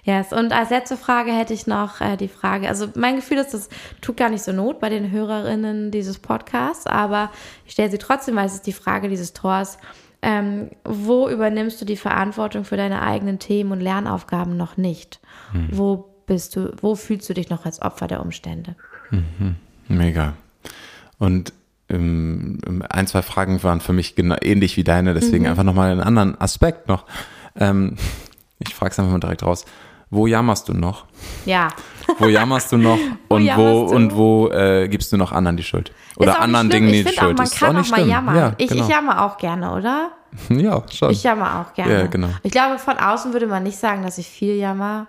Yes. 0.03 0.33
Und 0.33 0.53
als 0.53 0.71
letzte 0.71 0.97
Frage 0.97 1.31
hätte 1.31 1.55
ich 1.55 1.69
noch 1.69 2.01
äh, 2.01 2.17
die 2.17 2.27
Frage, 2.27 2.69
also 2.69 2.89
mein 2.97 3.15
Gefühl 3.15 3.39
ist, 3.39 3.55
das 3.55 3.69
tut 4.01 4.17
gar 4.17 4.31
nicht 4.31 4.43
so 4.43 4.51
Not 4.51 4.81
bei 4.81 4.89
den 4.89 5.13
Hörerinnen 5.13 5.93
dieses 5.93 6.19
Podcasts, 6.19 6.89
aber 6.89 7.31
ich 7.67 7.73
stelle 7.73 7.93
sie 7.93 7.99
trotzdem, 7.99 8.35
weil 8.35 8.47
es 8.47 8.55
ist 8.55 8.67
die 8.67 8.73
Frage 8.73 9.09
dieses 9.09 9.33
Tors. 9.33 9.79
Ähm, 10.23 10.71
wo 10.85 11.29
übernimmst 11.29 11.81
du 11.81 11.85
die 11.85 11.97
Verantwortung 11.97 12.65
für 12.65 12.77
deine 12.77 13.01
eigenen 13.01 13.39
Themen 13.39 13.71
und 13.71 13.81
Lernaufgaben 13.81 14.57
noch 14.57 14.77
nicht? 14.77 15.21
Hm. 15.53 15.69
Wo 15.71 16.13
bist 16.27 16.57
du, 16.57 16.75
wo 16.83 16.97
fühlst 16.97 17.29
du 17.29 17.35
dich 17.35 17.49
noch 17.49 17.65
als 17.65 17.81
Opfer 17.81 18.09
der 18.09 18.21
Umstände? 18.21 18.75
Mhm. 19.11 19.55
Mega. 19.87 20.35
Und 21.19 21.53
ähm, 21.89 22.59
ein, 22.89 23.07
zwei 23.07 23.23
Fragen 23.23 23.63
waren 23.63 23.81
für 23.81 23.93
mich 23.93 24.15
genau 24.15 24.37
ähnlich 24.41 24.77
wie 24.77 24.85
deine, 24.85 25.15
deswegen 25.15 25.45
mhm. 25.45 25.51
einfach 25.51 25.65
nochmal 25.65 25.91
einen 25.91 26.01
anderen 26.01 26.41
Aspekt 26.41 26.89
noch. 26.89 27.05
Ähm, 27.57 27.97
ich 28.59 28.75
frage 28.75 28.93
es 28.93 28.99
einfach 28.99 29.13
mal 29.13 29.21
direkt 29.21 29.43
raus. 29.43 29.65
Wo 30.11 30.27
jammerst 30.27 30.69
du 30.69 30.75
noch? 30.75 31.05
Ja. 31.47 31.69
Wo 32.19 32.27
jammerst 32.27 32.73
du 32.73 32.77
noch 32.77 32.99
und 33.29 33.47
wo, 33.57 33.89
wo 33.89 33.95
und 33.95 34.15
wo 34.17 34.49
äh, 34.49 34.89
gibst 34.89 35.13
du 35.13 35.17
noch 35.17 35.31
anderen 35.31 35.57
die 35.57 35.63
Schuld? 35.63 35.93
Oder 36.17 36.41
anderen. 36.41 36.69
Dingen 36.69 36.93
die 36.93 37.05
Schuld? 37.05 37.19
Auch, 37.21 37.33
man 37.35 37.47
ist 37.47 37.57
kann 37.57 37.77
auch, 37.77 37.85
auch 37.85 37.91
mal 37.91 38.07
jammern. 38.07 38.37
Ja, 38.37 38.53
ich, 38.57 38.69
genau. 38.69 38.83
ich 38.83 38.89
jammer 38.89 39.25
auch 39.25 39.37
gerne, 39.39 39.73
oder? 39.73 40.11
Ja, 40.49 40.83
schon. 40.93 41.11
Ich 41.11 41.25
jammer 41.25 41.61
auch 41.61 41.75
gerne. 41.75 41.93
Ja, 41.93 42.07
genau. 42.07 42.29
Ich 42.45 42.53
glaube, 42.53 42.79
von 42.79 42.97
außen 42.97 43.33
würde 43.33 43.49
man 43.49 43.65
nicht 43.65 43.79
sagen, 43.79 44.03
dass 44.05 44.19
ich 44.19 44.29
viel 44.29 44.55
jammer. 44.55 45.09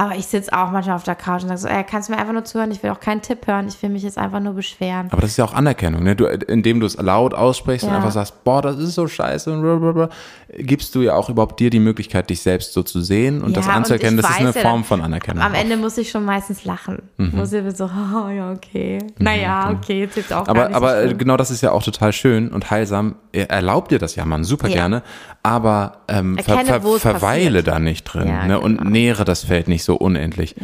Aber 0.00 0.14
ich 0.14 0.26
sitze 0.26 0.52
auch 0.52 0.70
manchmal 0.70 0.94
auf 0.94 1.02
der 1.02 1.16
Couch 1.16 1.42
und 1.42 1.48
sage 1.48 1.58
so, 1.58 1.66
ey, 1.66 1.82
kannst 1.82 2.08
du 2.08 2.12
mir 2.12 2.20
einfach 2.20 2.32
nur 2.32 2.44
zuhören? 2.44 2.70
Ich 2.70 2.80
will 2.84 2.90
auch 2.90 3.00
keinen 3.00 3.20
Tipp 3.20 3.48
hören. 3.48 3.66
Ich 3.66 3.82
will 3.82 3.90
mich 3.90 4.04
jetzt 4.04 4.16
einfach 4.16 4.38
nur 4.38 4.52
beschweren. 4.52 5.08
Aber 5.10 5.22
das 5.22 5.32
ist 5.32 5.38
ja 5.38 5.44
auch 5.44 5.54
Anerkennung, 5.54 6.04
ne? 6.04 6.14
Du, 6.14 6.26
indem 6.26 6.78
du 6.78 6.86
es 6.86 6.96
laut 6.98 7.34
aussprichst 7.34 7.84
ja. 7.84 7.90
und 7.90 7.96
einfach 7.96 8.12
sagst, 8.12 8.44
boah, 8.44 8.62
das 8.62 8.78
ist 8.78 8.94
so 8.94 9.08
scheiße 9.08 9.52
und 9.52 9.60
blablabla, 9.60 10.08
gibst 10.56 10.94
du 10.94 11.02
ja 11.02 11.14
auch 11.14 11.28
überhaupt 11.28 11.58
dir 11.58 11.70
die 11.70 11.80
Möglichkeit, 11.80 12.30
dich 12.30 12.42
selbst 12.42 12.74
so 12.74 12.84
zu 12.84 13.00
sehen 13.00 13.42
und 13.42 13.50
ja, 13.50 13.56
das 13.56 13.68
anzuerkennen. 13.68 14.20
Und 14.20 14.22
das 14.22 14.30
ist 14.30 14.38
eine 14.38 14.52
ja, 14.54 14.60
Form 14.60 14.84
von 14.84 15.02
Anerkennung. 15.02 15.42
Am 15.42 15.52
auch. 15.52 15.58
Ende 15.58 15.76
muss 15.76 15.98
ich 15.98 16.08
schon 16.08 16.24
meistens 16.24 16.64
lachen. 16.64 17.02
Mhm. 17.16 17.32
Muss 17.34 17.52
ich 17.52 17.76
so, 17.76 17.86
oh 18.24 18.28
ja, 18.28 18.52
okay. 18.52 18.98
Mhm, 19.02 19.24
naja, 19.24 19.64
genau. 19.66 19.78
okay, 19.78 19.98
jetzt 19.98 20.16
jetzt 20.16 20.32
auch 20.32 20.46
Aber, 20.46 20.72
aber 20.76 21.08
so 21.08 21.16
genau 21.16 21.36
das 21.36 21.50
ist 21.50 21.60
ja 21.60 21.72
auch 21.72 21.82
total 21.82 22.12
schön 22.12 22.50
und 22.52 22.70
heilsam. 22.70 23.16
Er 23.32 23.50
erlaubt 23.50 23.90
dir 23.90 23.98
das 23.98 24.14
ja, 24.14 24.24
man, 24.24 24.44
super 24.44 24.68
gerne. 24.68 25.02
Aber 25.42 26.02
ähm, 26.06 26.36
Erkenne, 26.36 26.64
ver, 26.64 26.80
ver, 26.80 26.98
verweile 26.98 27.46
passiert. 27.46 27.66
da 27.66 27.78
nicht 27.80 28.04
drin 28.04 28.28
ne? 28.46 28.60
und 28.60 28.78
genau. 28.78 28.90
nähere 28.90 29.24
das 29.24 29.44
Feld 29.44 29.66
nicht 29.66 29.82
so 29.82 29.87
unendlich. 29.96 30.54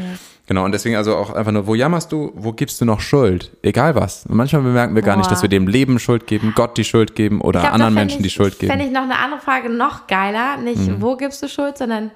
Genau, 0.46 0.64
und 0.64 0.72
deswegen 0.72 0.96
also 0.96 1.16
auch 1.16 1.30
einfach 1.30 1.52
nur, 1.52 1.66
wo 1.66 1.74
jammerst 1.74 2.12
du, 2.12 2.32
wo 2.34 2.52
gibst 2.52 2.80
du 2.80 2.84
noch 2.84 3.00
Schuld? 3.00 3.50
Egal 3.62 3.94
was. 3.94 4.26
Und 4.26 4.36
manchmal 4.36 4.62
bemerken 4.62 4.94
wir 4.94 5.02
gar 5.02 5.16
nicht, 5.16 5.26
Boah. 5.26 5.30
dass 5.30 5.42
wir 5.42 5.48
dem 5.48 5.66
Leben 5.66 5.98
Schuld 5.98 6.26
geben, 6.26 6.52
Gott 6.54 6.76
die 6.76 6.84
Schuld 6.84 7.14
geben 7.14 7.40
oder 7.40 7.60
glaub, 7.60 7.72
anderen 7.72 7.94
Menschen 7.94 8.18
ich, 8.18 8.24
die 8.24 8.30
Schuld 8.30 8.58
geben. 8.58 8.66
Mhm. 8.74 8.78
Fände 8.78 8.86
ich 8.86 8.92
noch 8.92 9.02
eine 9.02 9.18
andere 9.18 9.40
Frage 9.40 9.70
noch 9.70 10.06
geiler. 10.06 10.58
Nicht, 10.58 11.00
wo 11.00 11.16
gibst 11.16 11.42
du 11.42 11.48
Schuld, 11.48 11.78
sondern 11.78 12.10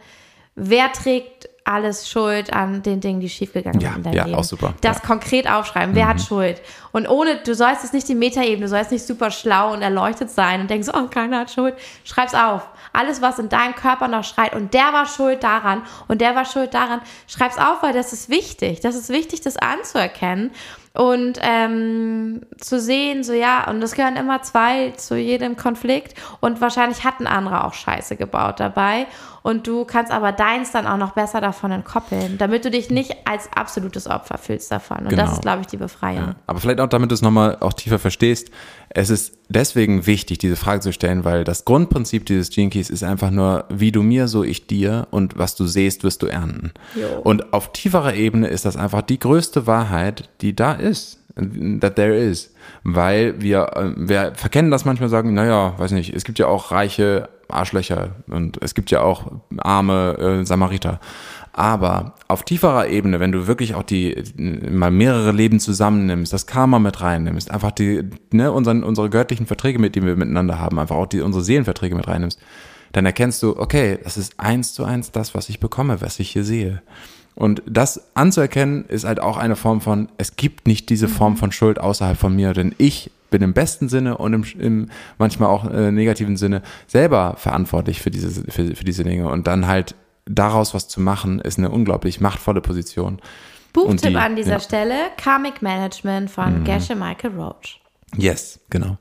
wer 0.57 0.93
trägt 0.93 1.49
alles 1.65 2.09
Schuld 2.09 2.53
an 2.53 2.83
den 2.83 3.01
Dingen, 3.01 3.21
die 3.21 3.29
schiefgegangen 3.29 3.81
Ja, 3.81 3.93
sind 3.93 4.07
in 4.07 4.13
ja, 4.15 4.25
Leben. 4.25 4.37
auch 4.39 4.45
super. 4.45 4.73
Das 4.81 4.97
Ja. 4.99 5.03
Mhm. 5.05 5.07
konkret 5.09 5.51
aufschreiben. 5.51 5.95
Wer 5.95 6.09
hat 6.09 6.21
Schuld? 6.21 6.61
Und 6.93 7.09
ohne, 7.09 7.37
du 7.45 7.55
sollst 7.55 7.83
jetzt 7.83 7.93
nicht 7.93 8.09
die 8.09 8.15
Metaebene, 8.15 8.61
du 8.63 8.69
sollst 8.69 8.91
nicht 8.91 9.07
super 9.07 9.31
schlau 9.31 9.73
und 9.75 9.83
erleuchtet 9.83 10.31
sein 10.31 10.63
und 10.63 10.71
denkst, 10.71 10.89
oh, 10.93 11.07
keiner 11.09 11.41
hat 11.41 11.51
Schuld. 11.51 11.75
Schreib's 12.05 12.35
auf. 12.35 12.67
Alles, 12.93 13.23
was 13.23 13.39
in 13.39 13.49
deinem 13.49 13.75
Körper 13.75 14.09
noch 14.09 14.25
schreit. 14.25 14.55
Und 14.55 14.75
der 14.75 14.93
war 14.93 15.07
schuld 15.07 15.43
daran. 15.43 15.83
Und 16.09 16.21
der 16.21 16.35
war 16.35 16.45
schuld 16.45 16.75
daran, 16.75 17.01
schreib's 17.27 17.59
auf, 17.59 17.83
weil 17.83 17.93
das 17.93 18.13
ist 18.13 18.29
wichtig. 18.29 18.81
Das 18.81 18.95
ist 18.95 19.09
wichtig, 19.09 19.41
das 19.41 19.57
anzuerkennen 19.57 20.51
und 20.95 21.39
ähm, 21.43 22.43
zu 22.59 22.81
sehen, 22.81 23.23
so 23.23 23.33
ja, 23.33 23.69
und 23.71 23.81
das 23.81 23.93
gehören 23.93 24.17
immer 24.17 24.43
zwei 24.43 24.91
zu 24.97 25.17
jedem 25.17 25.57
Konflikt 25.57 26.15
und 26.41 26.61
wahrscheinlich 26.61 27.05
hat 27.05 27.21
ein 27.21 27.27
anderer 27.27 27.67
auch 27.67 27.75
Scheiße 27.75 28.17
gebaut 28.17 28.59
dabei 28.61 29.07
und 29.43 29.67
du 29.67 29.85
kannst 29.85 30.13
aber 30.13 30.33
deins 30.33 30.73
dann 30.73 30.87
auch 30.87 30.97
noch 30.97 31.13
besser 31.13 31.41
davon 31.41 31.71
entkoppeln, 31.71 32.37
damit 32.39 32.65
du 32.65 32.71
dich 32.71 32.91
nicht 32.91 33.15
als 33.25 33.49
absolutes 33.55 34.07
Opfer 34.09 34.37
fühlst 34.39 34.71
davon 34.73 34.99
und 34.99 35.09
Genau. 35.11 35.23
das 35.23 35.35
ist, 35.35 35.43
glaube 35.43 35.61
ich, 35.63 35.67
die 35.69 35.77
Befreiung. 35.77 36.19
Ja, 36.29 36.35
aber 36.47 36.61
vielleicht 36.61 36.81
auch, 36.81 36.89
damit 36.89 37.11
du 37.11 37.15
es 37.15 37.23
nochmal 37.23 37.57
auch 37.61 37.73
tiefer 37.73 37.99
verstehst, 37.99 38.51
es 38.91 39.11
ist 39.11 39.39
deswegen 39.49 40.07
wichtig, 40.07 40.39
diese 40.39 40.57
Frage 40.57 40.81
zu 40.81 40.93
stellen, 40.93 41.25
weil 41.25 41.45
das 41.45 41.65
Grundprinzip 41.65 42.25
dieses 42.27 42.51
Gene 42.51 42.71
Keys 42.71 42.91
ist 42.91 43.05
einfach 43.05 43.31
nur, 43.31 43.65
wie 43.69 43.93
du 43.93 44.03
mir, 44.03 44.29
so 44.29 44.45
ich 44.45 44.67
dir 44.67 45.07
und 45.11 45.39
was 45.39 45.55
du 45.57 45.67
siehst, 45.67 46.05
wirst 46.05 46.23
du 46.23 46.27
ernten. 46.27 46.73
Jo. 46.95 47.21
Und 47.23 47.53
auf 47.53 47.73
tieferer 47.73 48.15
Ebene 48.15 48.49
ist 48.49 48.65
das 48.65 48.77
einfach 48.77 49.03
die 49.03 49.19
größte 49.19 49.67
Wahrheit, 49.67 50.29
die 50.41 50.57
da 50.57 50.75
ist, 50.81 51.19
that 51.81 51.97
there 51.97 52.17
is. 52.17 52.53
Weil 52.85 53.41
wir, 53.41 53.71
äh, 53.77 53.93
wir 53.97 54.33
verkennen 54.35 54.71
das 54.71 54.85
manchmal, 54.85 55.09
sagen, 55.09 55.35
naja, 55.35 55.75
weiß 55.79 55.93
nicht, 55.93 56.15
es 56.15 56.25
gibt 56.25 56.39
ja 56.39 56.47
auch 56.47 56.71
reiche 56.71 57.29
Arschlöcher 57.49 58.11
und 58.29 58.63
es 58.63 58.75
gibt 58.75 58.91
ja 58.91 59.03
auch 59.03 59.27
arme 59.59 60.17
äh, 60.19 60.45
Samariter. 60.45 61.01
Aber 61.53 62.15
auf 62.29 62.45
tieferer 62.45 62.89
Ebene, 62.89 63.19
wenn 63.19 63.33
du 63.33 63.47
wirklich 63.47 63.75
auch 63.75 63.83
die 63.83 64.23
mal 64.37 64.91
mehrere 64.91 65.33
Leben 65.33 65.59
zusammennimmst, 65.59 66.33
das 66.33 66.47
Karma 66.47 66.79
mit 66.79 67.01
reinnimmst, 67.01 67.51
einfach 67.51 67.73
die, 67.73 68.05
ne, 68.33 68.53
unseren, 68.53 68.85
unsere 68.85 69.11
göttlichen 69.11 69.47
Verträge, 69.47 69.79
mit 69.79 69.97
denen 69.97 70.07
wir 70.07 70.15
miteinander 70.15 70.61
haben, 70.61 70.79
einfach 70.79 70.95
auch 70.95 71.07
die, 71.07 71.21
unsere 71.21 71.43
Seelenverträge 71.43 71.97
mit 71.97 72.07
reinnimmst, 72.07 72.39
dann 72.93 73.07
erkennst 73.07 73.43
du, 73.43 73.59
okay, 73.59 73.99
das 74.05 74.17
ist 74.17 74.39
eins 74.39 74.73
zu 74.73 74.85
eins 74.85 75.11
das, 75.11 75.35
was 75.35 75.49
ich 75.49 75.59
bekomme, 75.59 76.01
was 76.01 76.21
ich 76.21 76.31
hier 76.31 76.45
sehe. 76.45 76.83
Und 77.39 77.63
das 77.67 78.03
anzuerkennen 78.15 78.85
ist 78.87 79.05
halt 79.05 79.21
auch 79.21 79.37
eine 79.37 79.55
Form 79.55 79.81
von, 79.81 80.09
es 80.19 80.35
gibt 80.35 80.67
nicht 80.67 80.89
diese 80.91 81.07
Form 81.07 81.37
von 81.37 81.53
Schuld 81.53 81.79
außerhalb 81.79 82.19
von 82.19 82.35
mir, 82.35 82.53
denn 82.53 82.75
ich 82.79 83.13
bin 83.31 83.43
im 83.43 83.53
besten 83.53 83.89
Sinne 83.89 84.19
und 84.19 84.33
im, 84.33 84.45
im 84.59 84.91
manchmal 85.19 85.49
auch 85.49 85.71
äh, 85.71 85.93
negativen 85.93 86.37
Sinne 86.37 86.63
selber 86.89 87.35
verantwortlich 87.37 88.03
für 88.03 88.11
diese, 88.11 88.43
für, 88.51 88.75
für 88.75 88.85
diese 88.85 89.05
Dinge. 89.05 89.29
Und 89.31 89.47
dann 89.47 89.69
halt 89.69 89.95
daraus 90.27 90.75
was 90.75 90.89
zu 90.89 91.01
machen, 91.01 91.39
ist 91.39 91.59
eine 91.59 91.71
unglaublich 91.71 92.21
machtvolle 92.21 92.61
Position. 92.61 93.21
Buchtipp 93.73 94.11
die- 94.11 94.17
an 94.17 94.35
dieser 94.35 94.51
ja. 94.53 94.57
Mhm. 94.57 94.63
Stelle, 94.63 94.95
Karmic 95.17 95.63
Management 95.63 96.31
von 96.33 96.65
Gesche 96.65 96.97
Michael 96.97 97.39
Roach. 97.39 97.81
Yes, 98.17 98.59
genau. 98.71 98.99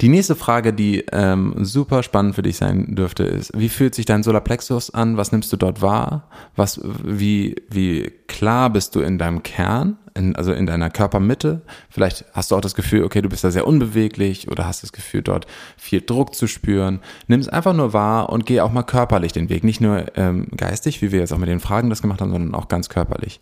Die 0.00 0.08
nächste 0.08 0.36
Frage, 0.36 0.72
die 0.72 1.06
ähm, 1.10 1.54
super 1.58 2.04
spannend 2.04 2.36
für 2.36 2.42
dich 2.42 2.56
sein 2.56 2.94
dürfte, 2.94 3.24
ist, 3.24 3.50
wie 3.58 3.68
fühlt 3.68 3.96
sich 3.96 4.06
dein 4.06 4.22
Solarplexus 4.22 4.90
an? 4.90 5.16
Was 5.16 5.32
nimmst 5.32 5.52
du 5.52 5.56
dort 5.56 5.82
wahr? 5.82 6.28
Was, 6.54 6.80
wie, 7.02 7.56
wie 7.68 8.12
klar 8.28 8.70
bist 8.70 8.94
du 8.94 9.00
in 9.00 9.18
deinem 9.18 9.42
Kern, 9.42 9.98
in, 10.14 10.36
also 10.36 10.52
in 10.52 10.66
deiner 10.66 10.88
Körpermitte? 10.88 11.62
Vielleicht 11.90 12.26
hast 12.32 12.52
du 12.52 12.54
auch 12.54 12.60
das 12.60 12.76
Gefühl, 12.76 13.02
okay, 13.02 13.22
du 13.22 13.28
bist 13.28 13.42
da 13.42 13.50
sehr 13.50 13.66
unbeweglich 13.66 14.48
oder 14.48 14.68
hast 14.68 14.84
das 14.84 14.92
Gefühl, 14.92 15.22
dort 15.22 15.48
viel 15.76 16.00
Druck 16.00 16.36
zu 16.36 16.46
spüren. 16.46 17.00
Nimm 17.26 17.40
es 17.40 17.48
einfach 17.48 17.74
nur 17.74 17.92
wahr 17.92 18.30
und 18.30 18.46
geh 18.46 18.60
auch 18.60 18.70
mal 18.70 18.84
körperlich 18.84 19.32
den 19.32 19.48
Weg. 19.48 19.64
Nicht 19.64 19.80
nur 19.80 20.16
ähm, 20.16 20.46
geistig, 20.56 21.02
wie 21.02 21.10
wir 21.10 21.18
jetzt 21.18 21.32
auch 21.32 21.38
mit 21.38 21.48
den 21.48 21.58
Fragen 21.58 21.90
das 21.90 22.02
gemacht 22.02 22.20
haben, 22.20 22.30
sondern 22.30 22.54
auch 22.54 22.68
ganz 22.68 22.88
körperlich. 22.88 23.40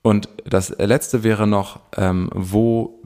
Und 0.00 0.30
das 0.46 0.70
letzte 0.78 1.22
wäre 1.22 1.46
noch, 1.46 1.80
ähm, 1.98 2.30
wo 2.32 3.02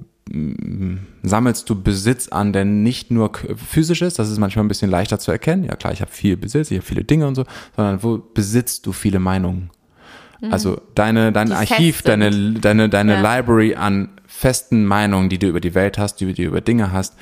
sammelst 1.23 1.69
du 1.69 1.83
Besitz 1.83 2.29
an, 2.29 2.53
der 2.53 2.65
nicht 2.65 3.11
nur 3.11 3.33
physisch 3.57 4.03
ist, 4.03 4.19
das 4.19 4.31
ist 4.31 4.39
manchmal 4.39 4.65
ein 4.65 4.69
bisschen 4.69 4.91
leichter 4.91 5.19
zu 5.19 5.33
erkennen. 5.33 5.65
Ja 5.65 5.77
klar, 5.77 5.93
ich 5.93 6.01
habe 6.01 6.11
viel 6.11 6.37
Besitz, 6.37 6.71
ich 6.71 6.79
habe 6.79 6.87
viele 6.87 7.05
Dinge 7.05 7.27
und 7.27 7.35
so, 7.35 7.45
sondern 7.75 8.03
wo 8.03 8.19
besitzt 8.19 8.87
du 8.87 8.93
viele 8.93 9.19
Meinungen? 9.19 9.71
Also 10.51 10.81
deine, 10.95 11.33
dein 11.33 11.49
Die 11.49 11.53
Archiv, 11.53 12.03
deine, 12.03 12.31
deine, 12.55 12.89
deine 12.89 13.15
Ja. 13.15 13.37
Library 13.37 13.75
an 13.75 14.09
festen 14.27 14.87
Meinungen, 14.87 15.29
die 15.29 15.39
du 15.39 15.49
über 15.49 15.61
die 15.61 15.75
Welt 15.75 15.99
hast, 15.99 16.17
die 16.21 16.33
du 16.33 16.43
über 16.43 16.61
Dinge 16.61 16.93
hast. 16.93 17.15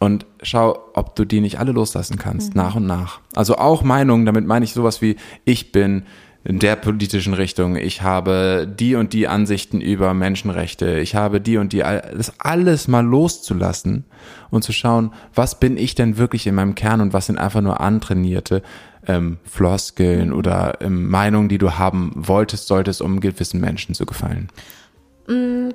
Und 0.00 0.26
schau, 0.42 0.78
ob 0.94 1.14
du 1.14 1.24
die 1.24 1.40
nicht 1.40 1.58
alle 1.60 1.72
loslassen 1.72 2.18
kannst, 2.18 2.56
nach 2.56 2.74
und 2.74 2.86
nach. 2.86 3.20
Also 3.34 3.56
auch 3.56 3.82
Meinungen, 3.82 4.26
damit 4.26 4.46
meine 4.46 4.64
ich 4.64 4.72
sowas 4.72 5.02
wie, 5.02 5.16
ich 5.44 5.70
bin 5.70 6.04
in 6.44 6.58
der 6.58 6.76
politischen 6.76 7.34
Richtung, 7.34 7.76
ich 7.76 8.02
habe 8.02 8.66
die 8.68 8.96
und 8.96 9.12
die 9.12 9.28
Ansichten 9.28 9.80
über 9.80 10.12
Menschenrechte, 10.12 10.98
ich 10.98 11.14
habe 11.14 11.40
die 11.40 11.56
und 11.56 11.72
die, 11.72 11.78
das 11.78 12.32
alles 12.38 12.88
mal 12.88 13.04
loszulassen 13.04 14.04
und 14.50 14.64
zu 14.64 14.72
schauen, 14.72 15.12
was 15.34 15.60
bin 15.60 15.76
ich 15.76 15.94
denn 15.94 16.16
wirklich 16.16 16.46
in 16.46 16.56
meinem 16.56 16.74
Kern 16.74 17.00
und 17.00 17.12
was 17.12 17.26
sind 17.26 17.38
einfach 17.38 17.60
nur 17.60 17.80
antrainierte 17.80 18.62
ähm, 19.06 19.38
Floskeln 19.44 20.32
oder 20.32 20.78
ähm, 20.80 21.08
Meinungen, 21.08 21.48
die 21.48 21.58
du 21.58 21.78
haben 21.78 22.12
wolltest, 22.14 22.66
solltest, 22.66 23.02
um 23.02 23.20
gewissen 23.20 23.60
Menschen 23.60 23.94
zu 23.94 24.06
gefallen. 24.06 24.48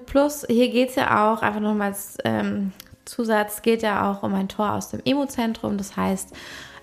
Plus, 0.05 0.45
hier 0.49 0.69
geht 0.69 0.89
es 0.89 0.95
ja 0.95 1.33
auch, 1.33 1.41
einfach 1.41 1.61
nochmal 1.61 1.89
als 1.89 2.17
ähm, 2.25 2.73
Zusatz, 3.05 3.61
geht 3.61 3.81
ja 3.81 4.11
auch 4.11 4.23
um 4.23 4.33
ein 4.33 4.49
Tor 4.49 4.73
aus 4.73 4.89
dem 4.89 5.01
Emozentrum. 5.05 5.77
Das 5.77 5.95
heißt, 5.95 6.35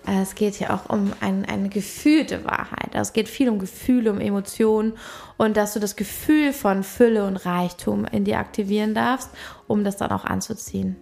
es 0.06 0.34
geht 0.34 0.58
ja 0.60 0.74
auch 0.74 0.90
um 0.90 1.12
ein, 1.20 1.44
eine 1.46 1.68
gefühlte 1.68 2.44
Wahrheit. 2.44 2.94
Also 2.94 3.08
es 3.08 3.12
geht 3.12 3.28
viel 3.28 3.48
um 3.48 3.58
Gefühle, 3.58 4.10
um 4.10 4.20
Emotionen 4.20 4.94
und 5.36 5.56
dass 5.56 5.74
du 5.74 5.80
das 5.80 5.96
Gefühl 5.96 6.52
von 6.52 6.82
Fülle 6.82 7.26
und 7.26 7.36
Reichtum 7.36 8.04
in 8.04 8.24
dir 8.24 8.38
aktivieren 8.38 8.94
darfst, 8.94 9.30
um 9.66 9.84
das 9.84 9.96
dann 9.96 10.10
auch 10.10 10.24
anzuziehen. 10.24 10.96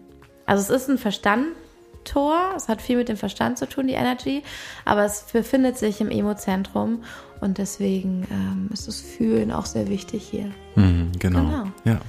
Also 0.47 0.63
es 0.63 0.83
ist 0.83 0.89
ein 0.89 0.99
Verstandtor, 0.99 2.53
es 2.57 2.69
hat 2.69 2.81
viel 2.81 2.97
mit 2.97 3.09
dem 3.09 3.17
Verstand 3.17 3.59
zu 3.59 3.69
tun, 3.69 3.89
die 3.89 3.95
Energy, 3.95 4.43
aber 4.85 5.05
es 5.05 5.25
befindet 5.33 5.79
sich 5.79 6.01
im 6.01 6.11
Emozentrum 6.11 7.03
und 7.41 7.59
deswegen 7.59 8.27
ähm, 8.31 8.71
ist 8.73 8.87
das 8.87 9.01
Fühlen 9.01 9.51
auch 9.51 9.67
sehr 9.67 9.89
wichtig 9.89 10.29
hier. 10.31 10.51
Mhm, 10.77 11.13
genau. 11.19 11.41
Genau. 11.41 11.65
Ja. 11.85 12.01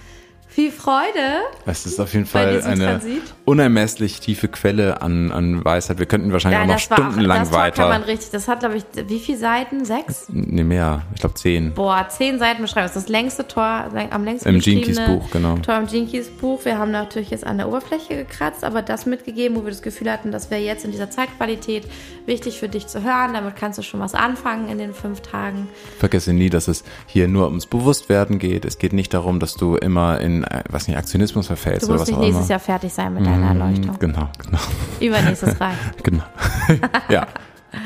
Viel 0.54 0.72
Freude. 0.72 1.42
Es 1.66 1.88
ist 1.88 2.00
auf 2.00 2.14
jeden 2.14 2.28
Fall 2.28 2.62
eine 2.64 2.86
Transit. 3.00 3.22
unermesslich 3.44 4.20
tiefe 4.20 4.48
Quelle 4.50 5.02
an, 5.02 5.32
an 5.32 5.66
Weisheit. 5.66 5.98
Wir 5.98 6.06
könnten 6.06 6.32
wahrscheinlich 6.32 6.62
auch 6.62 6.68
noch 6.68 6.78
stundenlang 6.78 7.40
das 7.40 7.52
war- 7.52 7.72
kann 7.72 7.90
man 7.90 8.02
weiter. 8.02 8.08
richtig. 8.08 8.30
Das 8.30 8.48
hat, 8.48 8.60
glaube 8.60 8.78
ich, 8.78 8.84
wie 9.08 9.20
viele 9.20 9.40
Seiten? 9.40 9.84
Sechs? 9.84 10.26
Nee, 10.30 10.64
mehr. 10.64 11.02
Ich 11.16 11.22
glaube 11.22 11.34
zehn. 11.36 11.74
Boah, 11.74 12.06
zehn 12.08 12.38
Seiten 12.38 12.62
beschreiben. 12.62 12.86
Das 12.86 12.96
ist 12.96 13.06
das 13.06 13.10
längste 13.10 13.48
Tor, 13.48 13.86
am 14.12 14.24
längsten 14.24 14.48
Im 14.50 14.60
Jinkies 14.60 15.00
Buch, 15.00 15.28
genau. 15.32 15.56
Tor 15.58 15.78
im 15.78 15.88
Jinkies 15.88 16.30
Buch. 16.30 16.64
Wir 16.66 16.78
haben 16.78 16.92
natürlich 16.92 17.32
jetzt 17.32 17.48
an 17.48 17.58
der 17.58 17.68
Oberfläche 17.68 18.16
gekratzt, 18.16 18.64
aber 18.64 18.84
das 18.84 19.08
mitgegeben, 19.08 19.58
wo 19.58 19.64
wir 19.64 19.72
das 19.72 19.82
Gefühl 19.82 20.12
hatten, 20.12 20.32
das 20.32 20.52
wäre 20.52 20.62
jetzt 20.62 20.86
in 20.86 20.92
dieser 20.92 21.10
Zeitqualität 21.10 21.86
wichtig 22.28 22.60
für 22.60 22.70
dich 22.70 22.86
zu 22.86 23.02
hören. 23.04 23.34
Damit 23.34 23.56
kannst 23.56 23.80
du 23.80 23.82
schon 23.82 24.00
was 24.00 24.14
anfangen 24.14 24.70
in 24.70 24.78
den 24.78 24.94
fünf 24.94 25.22
Tagen. 25.22 25.68
Vergesse 25.98 26.32
nie, 26.32 26.52
dass 26.52 26.68
es 26.68 26.84
hier 27.08 27.28
nur 27.28 27.48
ums 27.48 27.66
Bewusstwerden 27.66 28.38
geht. 28.38 28.66
Es 28.66 28.78
geht 28.78 28.94
nicht 28.94 29.16
darum, 29.16 29.40
dass 29.40 29.56
du 29.56 29.78
immer 29.78 30.22
in, 30.22 30.43
äh, 30.44 30.64
was 30.70 30.88
nicht, 30.88 30.98
Aktionismus 30.98 31.48
verfällst 31.48 31.84
Du 31.84 31.88
oder 31.88 32.00
musst 32.00 32.12
was 32.12 32.18
nicht 32.18 32.20
nächstes 32.20 32.46
immer. 32.46 32.50
Jahr 32.52 32.60
fertig 32.60 32.94
sein 32.94 33.14
mit 33.14 33.26
deiner 33.26 33.48
Erleuchtung. 33.48 33.98
Genau, 34.00 34.30
genau, 34.44 34.60
Übernächstes 35.00 35.60
reicht. 35.60 35.80
genau. 36.04 36.24
ja, 37.10 37.28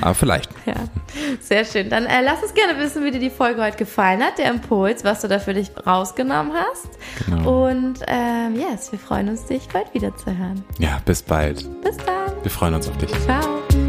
aber 0.01 0.13
vielleicht. 0.13 0.49
Ja, 0.65 0.75
sehr 1.39 1.65
schön. 1.65 1.89
Dann 1.89 2.05
äh, 2.05 2.21
lass 2.21 2.41
uns 2.43 2.53
gerne 2.53 2.77
wissen, 2.79 3.03
wie 3.05 3.11
dir 3.11 3.19
die 3.19 3.29
Folge 3.29 3.61
heute 3.63 3.77
gefallen 3.77 4.21
hat, 4.21 4.37
der 4.37 4.49
Impuls, 4.51 5.03
was 5.03 5.21
du 5.21 5.27
da 5.27 5.39
für 5.39 5.53
dich 5.53 5.71
rausgenommen 5.85 6.53
hast. 6.53 6.89
Genau. 7.25 7.67
Und 7.67 7.99
ähm, 8.07 8.55
yes, 8.55 8.91
wir 8.91 8.99
freuen 8.99 9.29
uns, 9.29 9.45
dich 9.45 9.67
bald 9.69 9.93
wieder 9.93 10.15
zu 10.15 10.25
hören. 10.37 10.63
Ja, 10.79 10.99
bis 11.05 11.21
bald. 11.21 11.65
Bis 11.81 11.97
dann. 11.97 12.31
Wir 12.43 12.51
freuen 12.51 12.73
uns 12.73 12.89
auf 12.89 12.97
dich. 12.97 13.11
Ciao. 13.21 13.86